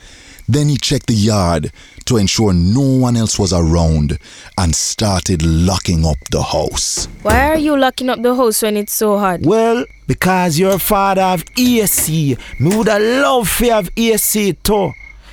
Then 0.48 0.68
he 0.68 0.76
checked 0.76 1.08
the 1.08 1.14
yard 1.14 1.72
to 2.04 2.16
ensure 2.16 2.52
no 2.52 2.80
one 2.80 3.16
else 3.16 3.36
was 3.40 3.52
around 3.52 4.18
and 4.56 4.76
started 4.76 5.42
locking 5.42 6.06
up 6.06 6.18
the 6.30 6.42
house. 6.42 7.06
Why 7.22 7.48
are 7.48 7.58
you 7.58 7.76
locking 7.76 8.08
up 8.08 8.22
the 8.22 8.36
house 8.36 8.62
when 8.62 8.76
it's 8.76 8.92
so 8.92 9.18
hot? 9.18 9.40
Well, 9.42 9.84
because 10.06 10.56
your 10.60 10.78
father 10.78 11.22
have 11.22 11.44
AC, 11.58 12.36
me 12.60 12.76
woulda 12.76 13.00
love 13.00 13.52
to 13.58 13.70
have 13.74 13.90
AC 13.96 14.52
too. 14.62 14.92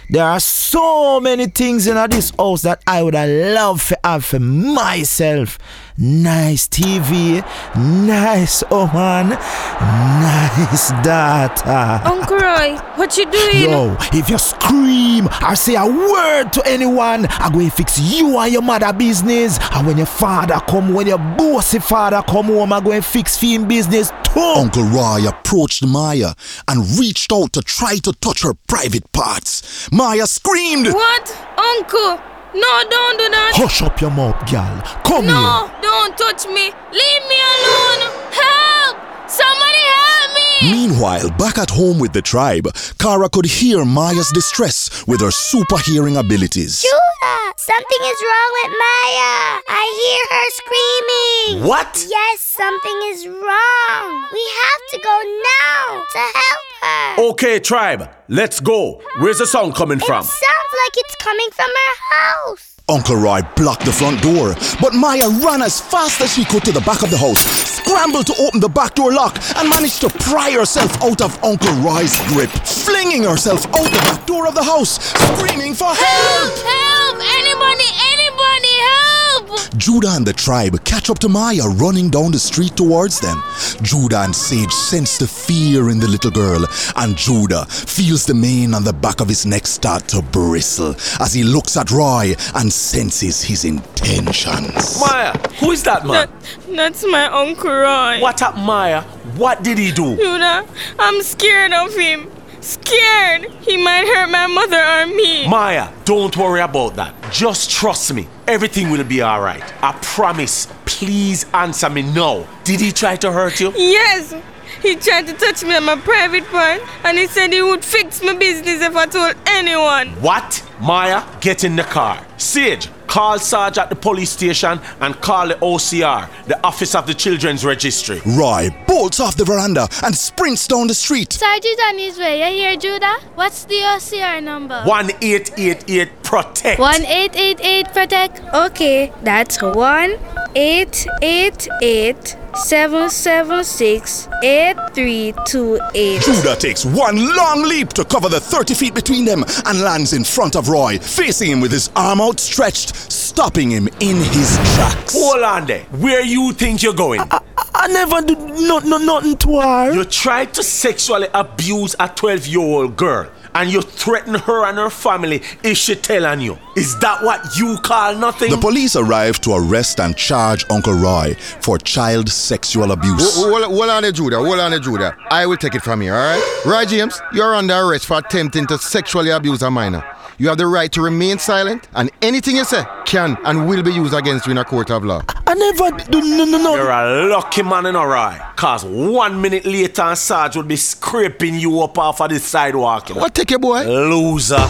There 0.09 0.25
are 0.25 0.39
so 0.39 1.19
many 1.19 1.47
things 1.47 1.87
in 1.87 1.95
this 2.09 2.31
house 2.37 2.61
that 2.63 2.83
I 2.85 3.01
woulda 3.01 3.25
love 3.53 3.87
to 3.87 3.99
have 4.03 4.25
for 4.25 4.39
myself. 4.39 5.57
Nice 5.95 6.67
TV, 6.67 7.45
nice 7.75 8.63
woman, 8.71 9.29
nice 9.29 10.89
daughter. 11.03 12.01
Uncle 12.03 12.37
Roy, 12.37 12.75
what 12.95 13.15
you 13.15 13.29
doing? 13.29 13.69
Yo, 13.69 13.95
if 14.11 14.27
you 14.27 14.39
scream 14.39 15.29
or 15.47 15.55
say 15.55 15.75
a 15.75 15.85
word 15.85 16.51
to 16.53 16.63
anyone, 16.65 17.27
I 17.27 17.51
go 17.53 17.59
and 17.59 17.71
fix 17.71 17.99
you 17.99 18.39
and 18.39 18.51
your 18.51 18.63
mother 18.63 18.91
business. 18.91 19.59
And 19.71 19.85
when 19.85 19.97
your 19.97 20.07
father 20.07 20.59
come, 20.67 20.95
when 20.95 21.05
your 21.05 21.19
bossy 21.19 21.77
father 21.77 22.23
come 22.27 22.47
home, 22.47 22.73
I 22.73 22.79
go 22.81 22.91
and 22.91 23.05
fix 23.05 23.39
him 23.39 23.67
business 23.67 24.09
too. 24.23 24.39
Uncle 24.39 24.85
Roy 24.85 25.27
approached 25.27 25.85
Maya 25.85 26.33
and 26.67 26.97
reached 26.97 27.31
out 27.31 27.53
to 27.53 27.61
try 27.61 27.97
to 27.97 28.13
touch 28.13 28.41
her 28.41 28.55
private 28.67 29.11
parts. 29.11 29.91
Maya 29.91 30.25
screamed. 30.25 30.87
What? 30.87 31.37
Uncle! 31.55 32.32
No, 32.53 32.83
don't 32.87 33.17
do 33.17 33.29
that! 33.29 33.53
Hush 33.55 33.81
up 33.81 33.99
your 33.99 34.11
mouth, 34.11 34.37
gal. 34.45 34.77
Come 35.03 35.25
no, 35.25 35.65
here. 35.65 35.81
don't 35.81 36.15
touch 36.17 36.45
me! 36.45 36.69
Leave 36.93 37.23
me 37.25 37.39
alone! 37.41 38.01
Help! 38.29 38.95
Somebody 39.25 39.81
help 39.89 40.29
me! 40.37 40.71
Meanwhile, 40.71 41.29
back 41.31 41.57
at 41.57 41.71
home 41.71 41.97
with 41.97 42.13
the 42.13 42.21
tribe, 42.21 42.67
Kara 42.99 43.27
could 43.27 43.45
hear 43.45 43.83
Maya's 43.83 44.29
distress 44.33 45.03
with 45.07 45.21
her 45.21 45.31
super 45.31 45.77
hearing 45.79 46.15
abilities. 46.17 46.81
Judah, 46.83 47.53
something 47.57 48.01
is 48.05 48.19
wrong 48.21 48.51
with 48.61 48.71
Maya. 48.77 49.33
I 49.65 49.83
hear 49.97 50.23
her 50.37 50.49
screaming. 50.61 51.67
What? 51.67 52.05
Yes, 52.07 52.39
something 52.41 52.99
is 53.09 53.25
wrong. 53.25 54.09
We 54.31 54.43
have 54.61 54.83
to 54.93 54.97
go 55.01 55.15
now 55.57 56.05
to 56.05 56.19
help 56.19 56.67
her. 56.69 56.72
Okay, 57.17 57.59
tribe, 57.59 58.09
let's 58.27 58.59
go. 58.59 59.01
Where's 59.19 59.39
the 59.39 59.47
sound 59.47 59.75
coming 59.75 59.99
from? 59.99 60.21
It 60.21 60.29
sounds 60.29 60.73
like 60.83 60.93
it's 60.97 61.15
coming 61.15 61.49
from 61.51 61.69
her 61.69 62.15
house. 62.17 62.69
Uncle 62.89 63.15
Roy 63.15 63.39
blocked 63.55 63.85
the 63.85 63.93
front 63.93 64.21
door, 64.21 64.55
but 64.81 64.93
Maya 64.93 65.29
ran 65.39 65.61
as 65.61 65.79
fast 65.79 66.19
as 66.19 66.33
she 66.33 66.43
could 66.43 66.65
to 66.65 66.73
the 66.73 66.81
back 66.81 67.01
of 67.01 67.09
the 67.09 67.17
house, 67.17 67.39
scrambled 67.39 68.27
to 68.27 68.35
open 68.41 68.59
the 68.59 68.67
back 68.67 68.95
door 68.95 69.13
lock, 69.13 69.39
and 69.55 69.69
managed 69.69 70.01
to 70.01 70.09
pry 70.09 70.51
herself 70.51 70.91
out 71.01 71.21
of 71.21 71.41
Uncle 71.43 71.73
Roy's 71.75 72.19
grip, 72.27 72.49
flinging 72.49 73.23
herself 73.23 73.65
out 73.67 73.89
the 73.89 74.03
back 74.03 74.25
door 74.25 74.47
of 74.47 74.55
the 74.55 74.63
house, 74.63 74.99
screaming 75.15 75.73
for 75.73 75.95
help! 75.95 76.51
Help! 76.59 77.15
Anybody, 77.39 77.87
anybody, 78.11 78.73
help! 78.83 79.32
Judah 79.77 80.11
and 80.11 80.25
the 80.25 80.33
tribe 80.33 80.83
catch 80.85 81.09
up 81.09 81.19
to 81.19 81.29
Maya 81.29 81.67
running 81.67 82.09
down 82.09 82.31
the 82.31 82.39
street 82.39 82.75
towards 82.77 83.19
them. 83.19 83.41
Judah 83.81 84.21
and 84.21 84.35
Sage 84.35 84.71
sense 84.71 85.17
the 85.17 85.27
fear 85.27 85.89
in 85.89 85.99
the 85.99 86.07
little 86.07 86.31
girl, 86.31 86.65
and 86.95 87.17
Judah 87.17 87.65
feels 87.65 88.25
the 88.25 88.33
mane 88.33 88.73
on 88.73 88.83
the 88.83 88.93
back 88.93 89.19
of 89.19 89.27
his 89.27 89.45
neck 89.45 89.65
start 89.67 90.07
to 90.09 90.21
bristle 90.21 90.95
as 91.19 91.33
he 91.33 91.43
looks 91.43 91.75
at 91.77 91.91
Roy 91.91 92.35
and 92.55 92.71
senses 92.71 93.41
his 93.41 93.65
intentions. 93.65 94.99
Maya, 94.99 95.33
who 95.59 95.71
is 95.71 95.83
that 95.83 96.05
man? 96.05 96.29
That's 96.69 97.03
my 97.05 97.25
Uncle 97.25 97.71
Roy. 97.71 98.19
What 98.21 98.41
up, 98.41 98.55
Maya? 98.55 99.01
What 99.37 99.63
did 99.63 99.77
he 99.77 99.91
do? 99.91 100.15
Judah, 100.15 100.65
I'm 100.99 101.21
scared 101.23 101.73
of 101.73 101.93
him. 101.95 102.29
Scared! 102.63 103.51
He 103.61 103.75
might 103.75 104.07
hurt 104.07 104.29
my 104.29 104.47
mother 104.47 104.81
or 104.81 105.05
me. 105.07 105.45
Maya, 105.49 105.91
don't 106.05 106.35
worry 106.37 106.61
about 106.61 106.95
that. 106.95 107.13
Just 107.29 107.69
trust 107.69 108.13
me. 108.13 108.25
Everything 108.47 108.89
will 108.89 109.03
be 109.03 109.21
alright. 109.21 109.61
I 109.83 109.91
promise. 110.01 110.67
Please 110.85 111.45
answer 111.53 111.89
me 111.89 112.03
now. 112.03 112.47
Did 112.63 112.79
he 112.79 112.93
try 112.93 113.17
to 113.17 113.33
hurt 113.33 113.59
you? 113.59 113.73
Yes! 113.75 114.33
He 114.81 114.95
tried 114.95 115.27
to 115.27 115.33
touch 115.33 115.63
me 115.63 115.75
on 115.75 115.83
my 115.83 115.97
private 115.97 116.45
part 116.45 116.81
and 117.03 117.17
he 117.17 117.27
said 117.27 117.51
he 117.51 117.61
would 117.61 117.83
fix 117.83 118.23
my 118.23 118.33
business 118.33 118.81
if 118.81 118.95
I 118.95 119.07
told 119.07 119.35
anyone. 119.45 120.09
What? 120.21 120.65
Maya, 120.79 121.23
get 121.41 121.65
in 121.65 121.75
the 121.75 121.83
car. 121.83 122.25
Sage, 122.37 122.87
call 123.13 123.37
Sarge 123.37 123.77
at 123.77 123.91
the 123.91 123.95
police 123.95 124.31
station 124.31 124.79
and 124.99 125.13
call 125.21 125.49
the 125.49 125.53
OCR, 125.55 126.27
the 126.45 126.59
Office 126.65 126.95
of 126.95 127.05
the 127.05 127.13
Children's 127.13 127.63
Registry. 127.63 128.19
Roy 128.25 128.75
bolts 128.87 129.19
off 129.19 129.37
the 129.37 129.45
veranda 129.45 129.87
and 130.03 130.15
sprints 130.15 130.65
down 130.65 130.87
the 130.87 130.95
street. 130.95 131.31
Sergeant 131.31 131.79
on 131.89 131.99
his 131.99 132.17
way. 132.17 132.39
You 132.39 132.47
hear, 132.57 132.75
Judah? 132.75 133.17
What's 133.35 133.65
the 133.65 133.75
OCR 133.75 134.41
number? 134.41 134.81
1888 134.85 136.23
Protect. 136.23 136.79
1888 136.79 137.93
Protect. 137.93 138.41
Okay, 138.51 139.13
that's 139.21 139.61
1888 139.61 142.42
776 142.55 144.27
8328. 144.43 146.21
Judah 146.21 146.55
takes 146.55 146.85
one 146.85 147.35
long 147.35 147.63
leap 147.63 147.89
to 147.89 148.05
cover 148.05 148.29
the 148.29 148.39
30 148.39 148.73
feet 148.75 148.93
between 148.93 149.25
them 149.25 149.43
and 149.65 149.81
lands 149.81 150.13
in 150.13 150.23
front 150.23 150.55
of 150.55 150.69
Roy, 150.69 150.99
facing 150.99 151.51
him 151.51 151.61
with 151.61 151.71
his 151.71 151.89
arm 151.95 152.21
outstretched, 152.21 152.95
stopping 153.11 153.71
him 153.71 153.87
in 153.99 154.17
his 154.17 154.55
tracks. 154.75 155.13
Hold 155.13 155.43
on 155.43 155.65
there. 155.65 155.83
Where 155.85 156.23
you 156.23 156.53
think 156.53 156.83
you're 156.83 156.93
going? 156.93 157.21
I, 157.21 157.41
I 157.73 157.87
never 157.87 158.21
did 158.21 158.39
no, 158.39 158.79
no, 158.79 158.97
nothing 158.97 159.35
to 159.37 159.59
her. 159.59 159.93
You 159.93 160.05
tried 160.05 160.53
to 160.53 160.63
sexually 160.63 161.27
abuse 161.33 161.95
a 161.99 162.07
12 162.07 162.47
year 162.47 162.61
old 162.61 162.95
girl 162.95 163.29
and 163.55 163.71
you 163.71 163.81
threaten 163.81 164.35
her 164.35 164.65
and 164.65 164.77
her 164.77 164.89
family 164.89 165.41
if 165.63 165.77
she 165.77 165.95
tell 165.95 166.25
on 166.25 166.41
you. 166.41 166.57
Is 166.75 166.97
that 166.99 167.23
what 167.23 167.57
you 167.57 167.77
call 167.83 168.15
nothing? 168.15 168.51
The 168.51 168.57
police 168.57 168.95
arrive 168.95 169.39
to 169.41 169.53
arrest 169.53 169.99
and 169.99 170.15
charge 170.15 170.65
Uncle 170.69 170.93
Roy 170.93 171.35
for 171.61 171.77
child 171.77 172.29
sexual 172.29 172.91
abuse. 172.91 173.35
Hold, 173.35 173.63
hold, 173.63 173.75
hold 173.75 173.89
on 173.89 174.03
there, 174.03 174.11
Judah. 174.11 174.37
Hold 174.37 174.59
on 174.59 174.71
there, 174.71 174.79
Judah. 174.79 175.15
I 175.29 175.45
will 175.45 175.57
take 175.57 175.75
it 175.75 175.81
from 175.81 176.01
here, 176.01 176.15
alright? 176.15 176.43
Roy 176.65 176.85
James, 176.85 177.19
you're 177.33 177.55
under 177.55 177.73
arrest 177.73 178.05
for 178.05 178.17
attempting 178.17 178.65
to 178.67 178.77
sexually 178.77 179.29
abuse 179.29 179.61
a 179.61 179.71
minor. 179.71 180.03
You 180.37 180.47
have 180.49 180.57
the 180.57 180.67
right 180.67 180.91
to 180.93 181.01
remain 181.01 181.37
silent, 181.37 181.87
and 181.93 182.09
anything 182.21 182.55
you 182.55 182.65
say 182.65 182.83
can 183.05 183.37
and 183.45 183.67
will 183.67 183.83
be 183.83 183.91
used 183.93 184.13
against 184.13 184.45
you 184.47 184.51
in 184.51 184.57
a 184.57 184.65
court 184.65 184.89
of 184.89 185.03
law. 185.03 185.21
I 185.45 185.53
never 185.53 185.91
do 186.09 186.21
no 186.21 186.45
no 186.45 186.57
no. 186.57 186.75
You're 186.75 186.89
a 186.89 187.27
lucky 187.27 187.61
man 187.61 187.85
in 187.85 187.95
a 187.95 188.05
right. 188.05 188.41
Cause 188.55 188.83
one 188.83 189.41
minute 189.41 189.65
later, 189.65 190.15
Sarge 190.15 190.55
would 190.55 190.67
be 190.67 190.75
scraping 190.75 191.55
you 191.55 191.81
up 191.81 191.97
off 191.97 192.21
of 192.21 192.29
the 192.29 192.39
sidewalk. 192.39 193.09
You 193.09 193.15
know? 193.15 193.21
What 193.21 193.35
take 193.35 193.51
you, 193.51 193.59
boy? 193.59 193.83
Loser. 193.83 194.65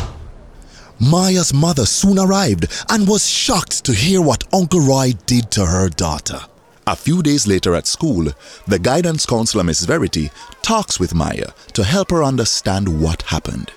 Maya's 1.00 1.54
mother 1.54 1.86
soon 1.86 2.20
arrived 2.20 2.68
and 2.90 3.08
was 3.08 3.28
shocked 3.28 3.84
to 3.86 3.94
hear 3.94 4.22
what 4.22 4.44
Uncle 4.54 4.80
Roy 4.80 5.14
did 5.26 5.52
to 5.52 5.66
her 5.66 5.90
daughter. 5.90 6.40
A 6.86 6.96
few 6.96 7.24
days 7.24 7.48
later 7.48 7.76
at 7.76 7.88
school, 7.88 8.28
the 8.68 8.80
guidance 8.80 9.26
counselor, 9.26 9.64
Miss 9.64 9.86
Verity, 9.86 10.32
talks 10.62 11.00
with 11.00 11.14
Maya 11.14 11.52
to 11.74 11.84
help 11.84 12.12
her 12.12 12.24
understand 12.24 13.02
what 13.02 13.22
happened. 13.24 13.72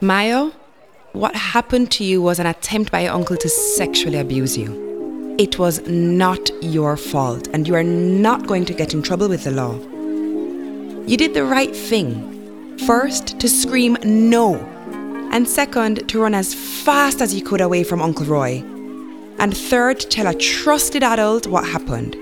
Maya, 0.00 0.50
what 1.12 1.34
happened 1.34 1.90
to 1.90 2.04
you 2.04 2.22
was 2.22 2.38
an 2.38 2.46
attempt 2.46 2.92
by 2.92 3.00
your 3.00 3.12
uncle 3.12 3.36
to 3.36 3.48
sexually 3.48 4.18
abuse 4.18 4.56
you. 4.56 5.34
It 5.38 5.58
was 5.58 5.84
not 5.88 6.50
your 6.62 6.96
fault, 6.96 7.48
and 7.52 7.66
you 7.66 7.74
are 7.74 7.82
not 7.82 8.46
going 8.46 8.64
to 8.66 8.74
get 8.74 8.94
in 8.94 9.02
trouble 9.02 9.28
with 9.28 9.44
the 9.44 9.50
law. 9.50 9.74
You 11.06 11.16
did 11.16 11.34
the 11.34 11.44
right 11.44 11.74
thing. 11.74 12.78
First, 12.86 13.40
to 13.40 13.48
scream 13.48 13.96
no, 14.04 14.56
and 15.32 15.48
second, 15.48 16.08
to 16.08 16.20
run 16.20 16.34
as 16.34 16.54
fast 16.54 17.20
as 17.20 17.34
you 17.34 17.42
could 17.42 17.60
away 17.60 17.82
from 17.82 18.00
Uncle 18.00 18.26
Roy. 18.26 18.62
And 19.38 19.56
third, 19.56 20.00
to 20.00 20.08
tell 20.08 20.26
a 20.28 20.34
trusted 20.34 21.02
adult 21.02 21.46
what 21.46 21.64
happened. 21.64 22.14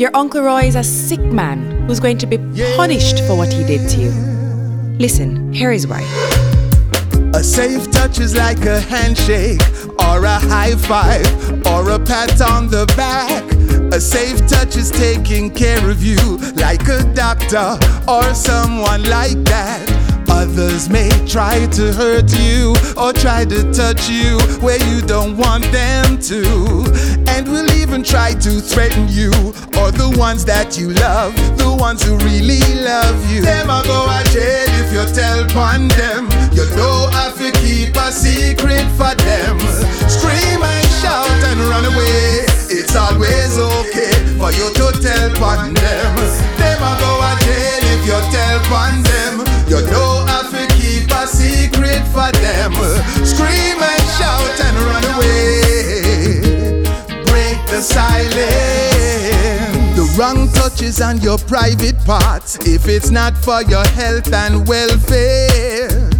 Your 0.00 0.10
Uncle 0.14 0.42
Roy 0.42 0.62
is 0.62 0.76
a 0.76 0.84
sick 0.84 1.20
man 1.20 1.86
who's 1.86 2.00
going 2.00 2.18
to 2.18 2.26
be 2.26 2.38
punished 2.76 3.18
for 3.26 3.36
what 3.36 3.52
he 3.52 3.64
did 3.64 3.88
to 3.90 4.00
you. 4.00 4.10
Listen, 4.98 5.52
here 5.52 5.72
is 5.72 5.86
why. 5.86 6.45
A 7.36 7.44
safe 7.44 7.90
touch 7.90 8.18
is 8.18 8.34
like 8.34 8.64
a 8.64 8.80
handshake, 8.80 9.60
or 10.00 10.24
a 10.24 10.38
high 10.38 10.74
five, 10.74 11.26
or 11.66 11.90
a 11.90 11.98
pat 11.98 12.40
on 12.40 12.68
the 12.68 12.86
back. 12.96 13.44
A 13.92 14.00
safe 14.00 14.38
touch 14.48 14.74
is 14.74 14.90
taking 14.90 15.50
care 15.50 15.90
of 15.90 16.02
you, 16.02 16.38
like 16.54 16.88
a 16.88 17.04
doctor 17.12 17.78
or 18.08 18.32
someone 18.32 19.02
like 19.04 19.36
that. 19.44 19.84
Others 20.30 20.88
may 20.88 21.10
try 21.26 21.66
to 21.72 21.92
hurt 21.92 22.32
you 22.40 22.74
or 22.96 23.12
try 23.12 23.44
to 23.44 23.70
touch 23.70 24.08
you 24.08 24.38
where 24.60 24.82
you 24.88 25.02
don't 25.02 25.36
want 25.36 25.64
them 25.72 26.18
to. 26.18 26.40
And 27.28 27.46
will 27.48 27.70
even 27.72 28.02
try 28.02 28.32
to 28.32 28.60
threaten 28.60 29.08
you 29.08 29.30
or 29.76 29.92
the 29.92 30.14
ones 30.16 30.46
that 30.46 30.78
you 30.78 30.90
love, 30.94 31.34
the 31.58 31.74
ones 31.78 32.02
who 32.02 32.16
really 32.18 32.60
love 32.82 33.30
you. 33.30 33.42
Them 33.42 33.68
a 33.68 33.82
go 33.84 34.06
jail 34.32 34.66
if 34.80 34.90
you 34.90 35.14
tell 35.14 35.44
upon 35.44 35.88
them. 35.88 36.45
You 36.56 36.64
know 36.74 37.08
have 37.12 37.36
to 37.36 37.52
keep 37.60 37.94
a 37.96 38.10
secret 38.10 38.88
for 38.96 39.12
them. 39.28 39.60
Scream 40.08 40.62
and 40.64 40.88
shout 41.04 41.28
and 41.52 41.60
run 41.68 41.84
away. 41.84 42.48
It's 42.72 42.96
always 42.96 43.58
okay 43.58 44.16
for 44.40 44.50
you 44.56 44.72
to 44.72 44.86
tell 45.04 45.36
upon 45.36 45.74
them. 45.74 46.16
Them 46.56 46.80
a 46.80 46.96
go 46.96 47.12
a 47.20 47.36
jail 47.44 47.84
if 47.92 48.06
you 48.08 48.18
tell 48.32 48.56
upon 48.64 49.02
them. 49.04 49.44
You 49.68 49.84
know 49.92 50.24
have 50.32 50.48
to 50.48 50.64
keep 50.80 51.10
a 51.12 51.26
secret 51.26 52.00
for 52.08 52.32
them. 52.40 52.72
Scream 53.20 53.76
and 53.76 54.04
shout 54.16 54.56
and 54.64 54.76
run 54.88 55.04
away. 55.12 56.80
Break 57.28 57.60
the 57.68 57.82
silence. 57.84 58.32
The 59.94 60.08
wrong 60.18 60.48
touches 60.52 61.02
on 61.02 61.20
your 61.20 61.36
private 61.36 62.02
parts. 62.06 62.56
If 62.66 62.88
it's 62.88 63.10
not 63.10 63.36
for 63.36 63.60
your 63.60 63.86
health 63.88 64.32
and 64.32 64.66
welfare. 64.66 66.15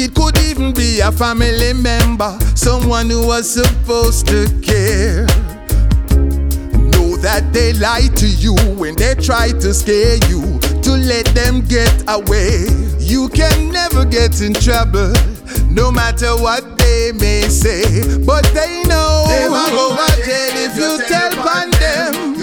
It 0.00 0.14
could 0.14 0.38
even 0.38 0.72
be 0.72 1.00
a 1.00 1.10
family 1.10 1.72
member, 1.72 2.38
someone 2.54 3.10
who 3.10 3.26
was 3.26 3.50
supposed 3.50 4.28
to 4.28 4.46
care. 4.62 5.26
Know 6.94 7.16
that 7.18 7.50
they 7.52 7.72
lie 7.72 8.06
to 8.14 8.28
you 8.28 8.54
when 8.78 8.94
they 8.94 9.16
try 9.16 9.48
to 9.50 9.74
scare 9.74 10.14
you 10.30 10.60
to 10.86 10.92
let 10.92 11.26
them 11.34 11.62
get 11.66 11.90
away. 12.06 12.70
You 13.00 13.28
can 13.30 13.72
never 13.72 14.04
get 14.04 14.40
in 14.40 14.54
trouble, 14.54 15.12
no 15.68 15.90
matter 15.90 16.30
what 16.38 16.78
they 16.78 17.10
may 17.18 17.48
say. 17.48 17.82
But 18.24 18.46
they 18.54 18.84
know 18.86 19.26
they 19.26 19.50
will 19.50 19.66
go 19.74 19.98
to 19.98 20.22
jail 20.22 20.54
if 20.62 20.78
you 20.78 20.94
tell 21.10 21.34
on 21.42 21.70
them. 21.82 22.38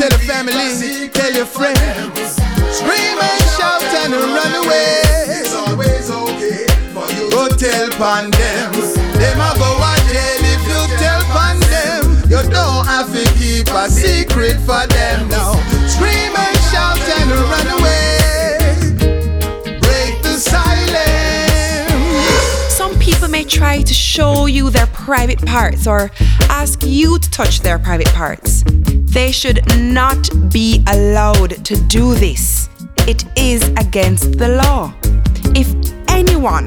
Tell 0.00 0.08
the 0.08 0.24
family, 0.24 1.10
tell 1.10 1.32
your 1.34 1.44
friends. 1.44 2.40
Scream 2.72 3.18
and 3.20 3.42
shout 3.60 3.84
and 4.08 4.14
run 4.14 4.64
away. 4.64 5.21
Tell 7.62 7.90
pon 7.90 8.30
them. 8.32 8.72
Them 9.20 9.38
a 9.38 9.54
go 9.56 9.70
a 9.78 9.94
jail 10.10 10.42
if 10.54 10.62
you 10.66 10.82
tell 10.98 11.22
pon 11.30 11.60
them. 11.70 12.02
You 12.28 12.42
don't 12.50 12.84
have 12.86 13.12
to 13.12 13.24
keep 13.38 13.68
a 13.68 13.88
secret 13.88 14.56
for 14.66 14.84
them 14.88 15.28
now. 15.28 15.52
Scream 15.86 16.34
and 16.44 16.58
shout 16.70 16.98
and 17.18 17.30
run 17.52 17.68
away. 17.78 18.18
Break 19.80 20.22
the 20.26 20.36
silence. 20.38 20.74
Some 22.74 22.98
people 22.98 23.28
may 23.28 23.44
try 23.44 23.82
to 23.82 23.94
show 23.94 24.46
you 24.46 24.70
their 24.70 24.88
private 24.88 25.40
parts 25.46 25.86
or 25.86 26.10
ask 26.48 26.82
you 26.82 27.20
to 27.20 27.30
touch 27.30 27.60
their 27.60 27.78
private 27.78 28.08
parts. 28.08 28.64
They 29.14 29.30
should 29.30 29.60
not 29.78 30.28
be 30.50 30.82
allowed 30.88 31.64
to 31.64 31.76
do 31.86 32.14
this. 32.16 32.68
It 33.06 33.24
is 33.36 33.62
against 33.76 34.36
the 34.38 34.48
law. 34.48 34.92
If 35.54 35.68
anyone, 36.08 36.66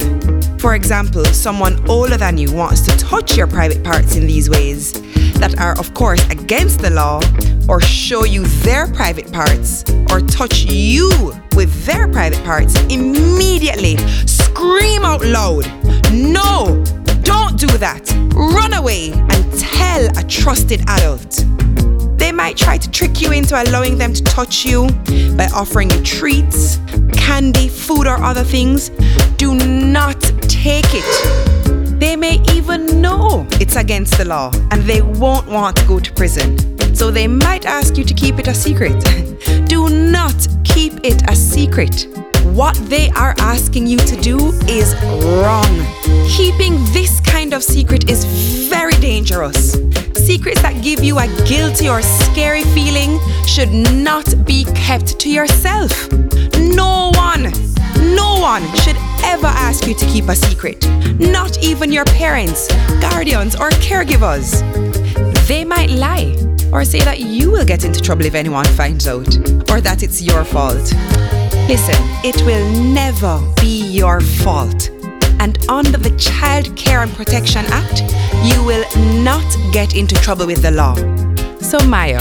for 0.66 0.74
example, 0.74 1.24
someone 1.26 1.78
older 1.88 2.18
than 2.18 2.40
you, 2.40 2.52
wants 2.52 2.82
to 2.82 2.90
touch 2.98 3.38
your 3.38 3.46
private 3.46 3.84
parts 3.84 4.16
in 4.16 4.26
these 4.26 4.50
ways 4.50 4.94
that 5.34 5.60
are, 5.60 5.78
of 5.78 5.94
course, 5.94 6.28
against 6.32 6.80
the 6.80 6.90
law, 6.90 7.22
or 7.70 7.80
show 7.80 8.26
you 8.26 8.44
their 8.64 8.88
private 8.88 9.32
parts, 9.32 9.86
or 10.10 10.22
touch 10.22 10.66
you 10.66 11.08
with 11.56 11.86
their 11.86 12.08
private 12.08 12.44
parts, 12.44 12.76
immediately 12.86 13.96
scream 14.26 15.06
out 15.06 15.24
loud, 15.24 15.68
No, 16.12 16.84
don't 17.22 17.60
do 17.60 17.68
that. 17.78 18.12
Run 18.34 18.74
away 18.74 19.12
and 19.12 19.60
tell 19.60 20.08
a 20.18 20.24
trusted 20.24 20.82
adult. 20.90 21.46
Might 22.36 22.58
try 22.58 22.78
to 22.78 22.92
trick 22.92 23.22
you 23.22 23.32
into 23.32 23.56
allowing 23.56 23.98
them 23.98 24.12
to 24.12 24.22
touch 24.24 24.66
you 24.66 24.90
by 25.38 25.48
offering 25.54 25.90
you 25.90 26.02
treats, 26.04 26.80
candy, 27.14 27.70
food, 27.70 28.08
or 28.08 28.18
other 28.22 28.44
things. 28.44 28.90
Do 29.38 29.56
not 29.56 30.20
take 30.42 30.86
it. 30.90 32.00
They 32.00 32.18
may 32.18 32.42
even 32.52 33.02
know 33.02 33.48
it's 33.54 33.78
against 33.78 34.18
the 34.18 34.26
law 34.26 34.52
and 34.72 34.84
they 34.84 35.02
won't 35.02 35.48
want 35.48 35.78
to 35.78 35.86
go 35.86 35.98
to 35.98 36.12
prison. 36.12 36.58
So 36.94 37.10
they 37.10 37.26
might 37.26 37.66
ask 37.66 37.98
you 37.98 38.04
to 38.04 38.14
keep 38.14 38.38
it 38.38 38.50
a 38.50 38.54
secret. 38.54 39.02
Do 39.70 39.88
not 39.90 40.36
keep 40.66 40.94
it 41.04 41.30
a 41.30 41.36
secret. 41.36 42.08
What 42.44 42.76
they 42.90 43.10
are 43.12 43.34
asking 43.40 43.88
you 43.88 43.98
to 43.98 44.16
do 44.22 44.52
is 44.68 44.94
wrong. 45.42 45.74
Keeping 46.28 46.84
this 46.92 47.22
kind 47.22 47.54
of 47.54 47.64
secret 47.64 48.10
is 48.10 48.26
very 48.70 48.94
dangerous. 48.94 49.78
Secrets 50.26 50.60
that 50.64 50.82
give 50.82 51.04
you 51.04 51.20
a 51.20 51.28
guilty 51.48 51.88
or 51.88 52.02
scary 52.02 52.64
feeling 52.64 53.20
should 53.46 53.72
not 53.72 54.26
be 54.44 54.66
kept 54.74 55.20
to 55.20 55.30
yourself. 55.30 56.12
No 56.58 57.12
one, 57.14 57.44
no 58.16 58.40
one 58.40 58.64
should 58.78 58.98
ever 59.24 59.46
ask 59.46 59.86
you 59.86 59.94
to 59.94 60.06
keep 60.08 60.28
a 60.28 60.36
secret. 60.36 60.84
Not 61.20 61.64
even 61.64 61.92
your 61.92 62.06
parents, 62.06 62.68
guardians, 63.00 63.56
or 63.56 63.70
caregivers. 63.70 64.64
They 65.48 65.64
might 65.64 65.92
lie 65.92 66.36
or 66.74 66.84
say 66.84 67.02
that 67.02 67.20
you 67.20 67.52
will 67.52 67.66
get 67.66 67.86
into 67.86 68.02
trouble 68.02 68.26
if 68.26 68.34
anyone 68.34 68.66
finds 68.66 69.08
out, 69.08 69.38
or 69.70 69.80
that 69.80 70.02
it's 70.02 70.24
your 70.24 70.44
fault. 70.44 70.92
Listen, 71.70 71.96
it 72.24 72.42
will 72.48 72.68
never 72.92 73.40
be 73.62 73.86
your 73.92 74.22
fault. 74.22 74.90
And 75.46 75.64
under 75.70 76.00
the 76.00 76.10
Child 76.18 76.76
Care 76.76 77.04
and 77.04 77.12
Protection 77.12 77.66
Act, 77.68 78.02
you 78.46 78.64
will 78.64 78.84
not 79.24 79.46
get 79.72 79.96
into 79.96 80.16
trouble 80.16 80.48
with 80.48 80.64
the 80.64 80.72
law. 80.72 80.96
So, 81.60 81.78
Maya, 81.86 82.20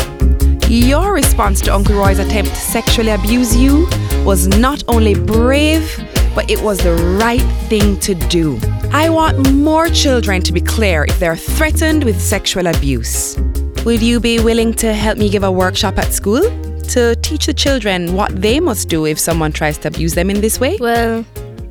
your 0.68 1.14
response 1.14 1.62
to 1.62 1.74
Uncle 1.74 1.96
Roy's 1.96 2.18
attempt 2.18 2.50
to 2.50 2.60
sexually 2.60 3.12
abuse 3.12 3.56
you 3.56 3.88
was 4.26 4.46
not 4.48 4.84
only 4.88 5.14
brave, 5.14 5.86
but 6.34 6.50
it 6.50 6.60
was 6.60 6.80
the 6.80 6.92
right 7.18 7.40
thing 7.70 7.98
to 8.00 8.14
do. 8.28 8.60
I 8.92 9.08
want 9.08 9.54
more 9.54 9.88
children 9.88 10.42
to 10.42 10.52
be 10.52 10.60
clear 10.60 11.06
if 11.08 11.18
they're 11.18 11.34
threatened 11.34 12.04
with 12.04 12.20
sexual 12.20 12.66
abuse. 12.66 13.38
Would 13.86 14.02
you 14.02 14.20
be 14.20 14.38
willing 14.38 14.74
to 14.74 14.92
help 14.92 15.16
me 15.16 15.30
give 15.30 15.44
a 15.44 15.50
workshop 15.50 15.96
at 15.96 16.12
school 16.12 16.42
to 16.90 17.16
teach 17.22 17.46
the 17.46 17.54
children 17.54 18.12
what 18.12 18.42
they 18.42 18.60
must 18.60 18.90
do 18.90 19.06
if 19.06 19.18
someone 19.18 19.50
tries 19.50 19.78
to 19.78 19.88
abuse 19.88 20.12
them 20.12 20.28
in 20.28 20.42
this 20.42 20.60
way? 20.60 20.76
Well, 20.78 21.24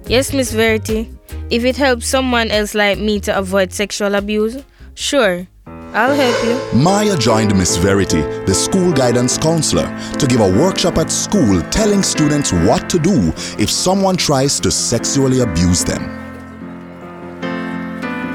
yes, 0.08 0.34
Miss 0.34 0.52
Verity. 0.52 1.13
If 1.50 1.66
it 1.66 1.78
helps 1.78 2.08
someone 2.08 2.52
else 2.52 2.74
like 2.74 3.00
me 3.00 3.20
to 3.22 3.38
avoid 3.38 3.72
sexual 3.72 4.16
abuse, 4.16 4.64
sure, 4.96 5.48
I'll 5.94 6.16
help 6.16 6.44
you. 6.46 6.80
Maya 6.80 7.16
joined 7.18 7.56
Miss 7.56 7.78
Verity, 7.78 8.22
the 8.46 8.54
school 8.54 8.92
guidance 8.92 9.38
counselor, 9.38 9.86
to 10.18 10.26
give 10.26 10.40
a 10.42 10.52
workshop 10.52 10.98
at 10.98 11.12
school 11.12 11.62
telling 11.70 12.02
students 12.02 12.52
what 12.52 12.90
to 12.90 12.98
do 12.98 13.32
if 13.60 13.70
someone 13.70 14.18
tries 14.18 14.60
to 14.62 14.72
sexually 14.72 15.42
abuse 15.42 15.84
them. 15.84 16.02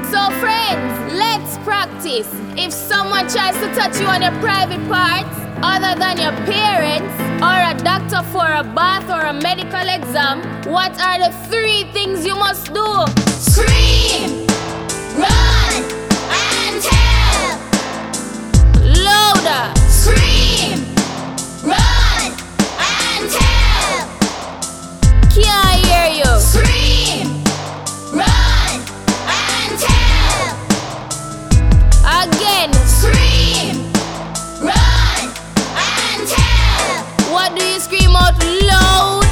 So, 0.09 0.29
friends, 0.39 1.13
let's 1.13 1.57
practice. 1.65 2.29
If 2.57 2.71
someone 2.71 3.27
tries 3.27 3.55
to 3.55 3.75
touch 3.75 3.99
you 3.99 4.07
on 4.07 4.21
your 4.21 4.31
private 4.39 4.87
parts, 4.87 5.48
other 5.63 5.97
than 5.99 6.17
your 6.17 6.31
parents, 6.45 7.13
or 7.43 7.59
a 7.71 7.73
doctor 7.83 8.21
for 8.31 8.45
a 8.45 8.63
bath 8.63 9.09
or 9.09 9.25
a 9.27 9.33
medical 9.33 9.87
exam, 9.89 10.41
what 10.65 10.91
are 11.01 11.19
the 11.19 11.31
three 11.49 11.83
things 11.91 12.25
you 12.25 12.35
must 12.35 12.73
do? 12.73 13.05
Scream! 13.27 14.47
Run! 15.17 15.83
And 16.31 16.81
tell! 16.81 17.59
Louder! 19.03 19.73
Scream! 19.89 20.79
Run! 21.63 22.31
And 22.79 23.29
tell! 23.29 24.07
Can't 25.35 25.85
hear 25.85 26.07
you! 26.19 26.31
Scream! 26.39 27.27
Run! 28.13 28.79
And 29.27 29.73
tell! 29.79 30.55
Again! 32.23 32.71
Scream! 32.87 33.75
Run! 34.63 35.08
What 37.31 37.55
do 37.55 37.63
you 37.63 37.79
scream 37.79 38.15
out 38.15 38.33
loud? 38.43 39.28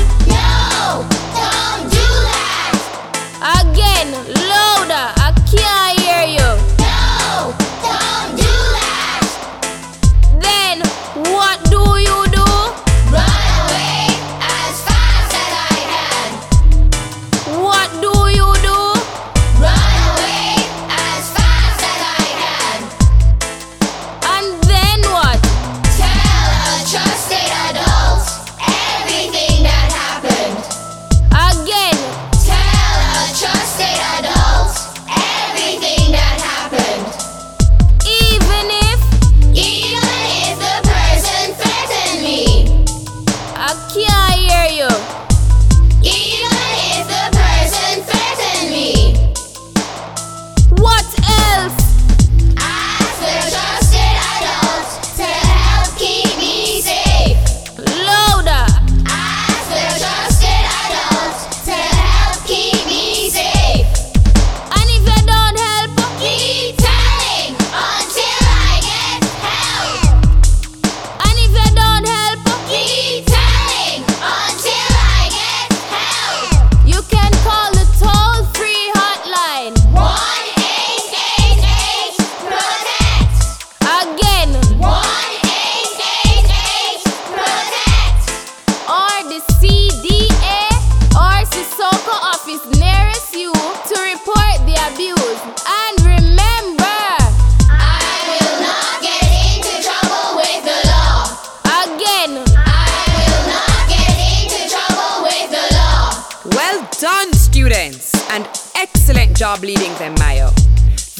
Stop 109.38 109.62
leading 109.62 109.94
them, 110.00 110.16
Mayo. 110.18 110.50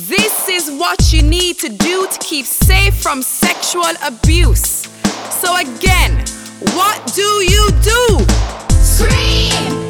This 0.10 0.50
is 0.50 0.72
what 0.72 1.14
you 1.14 1.22
need 1.22 1.60
to 1.60 1.70
do 1.70 2.08
to 2.08 2.20
keep 2.20 2.48
safe 2.48 2.96
from 2.96 3.22
sexual 3.22 3.94
abuse. 4.04 4.90
So, 5.30 5.56
again, 5.56 6.26
what 6.74 6.98
do 7.14 7.22
you 7.22 7.70
do? 7.84 8.26
Scream, 8.82 9.88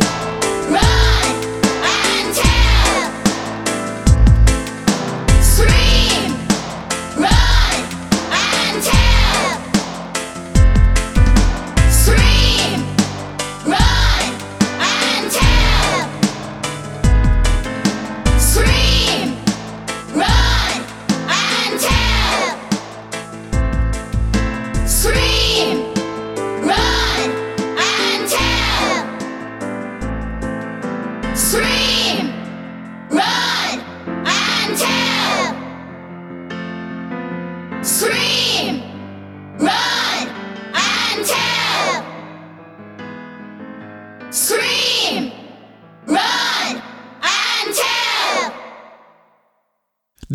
run, 0.74 1.07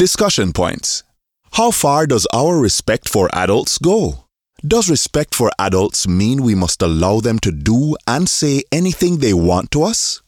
Discussion 0.02 0.52
points. 0.52 1.04
How 1.52 1.70
far 1.70 2.08
does 2.08 2.26
our 2.34 2.58
respect 2.58 3.08
for 3.08 3.30
adults 3.32 3.78
go? 3.78 4.24
Does 4.66 4.90
respect 4.90 5.32
for 5.32 5.52
adults 5.60 6.08
mean 6.08 6.42
we 6.42 6.56
must 6.56 6.82
allow 6.82 7.20
them 7.20 7.38
to 7.38 7.52
do 7.52 7.96
and 8.04 8.28
say 8.28 8.64
anything 8.72 9.18
they 9.18 9.32
want 9.32 9.70
to 9.70 9.84
us? 9.84 10.20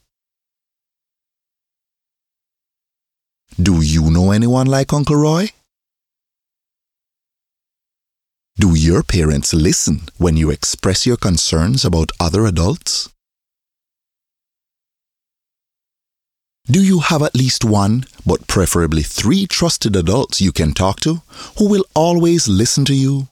Do 3.61 3.81
you 3.81 4.09
know 4.09 4.31
anyone 4.31 4.67
like 4.67 4.93
Uncle 4.93 5.17
Roy? 5.17 5.49
Do 8.55 8.75
your 8.75 9.03
parents 9.03 9.53
listen 9.53 10.03
when 10.17 10.37
you 10.37 10.51
express 10.51 11.05
your 11.05 11.17
concerns 11.17 11.83
about 11.83 12.13
other 12.17 12.45
adults? 12.45 13.09
Do 16.67 16.83
you 16.83 16.99
have 17.01 17.21
at 17.21 17.35
least 17.35 17.63
one, 17.63 18.05
but 18.25 18.47
preferably 18.47 19.03
three 19.03 19.45
trusted 19.45 19.95
adults 19.95 20.41
you 20.41 20.51
can 20.51 20.73
talk 20.73 20.99
to 21.01 21.21
who 21.59 21.69
will 21.69 21.85
always 21.93 22.47
listen 22.47 22.85
to 22.85 22.95
you, 22.95 23.23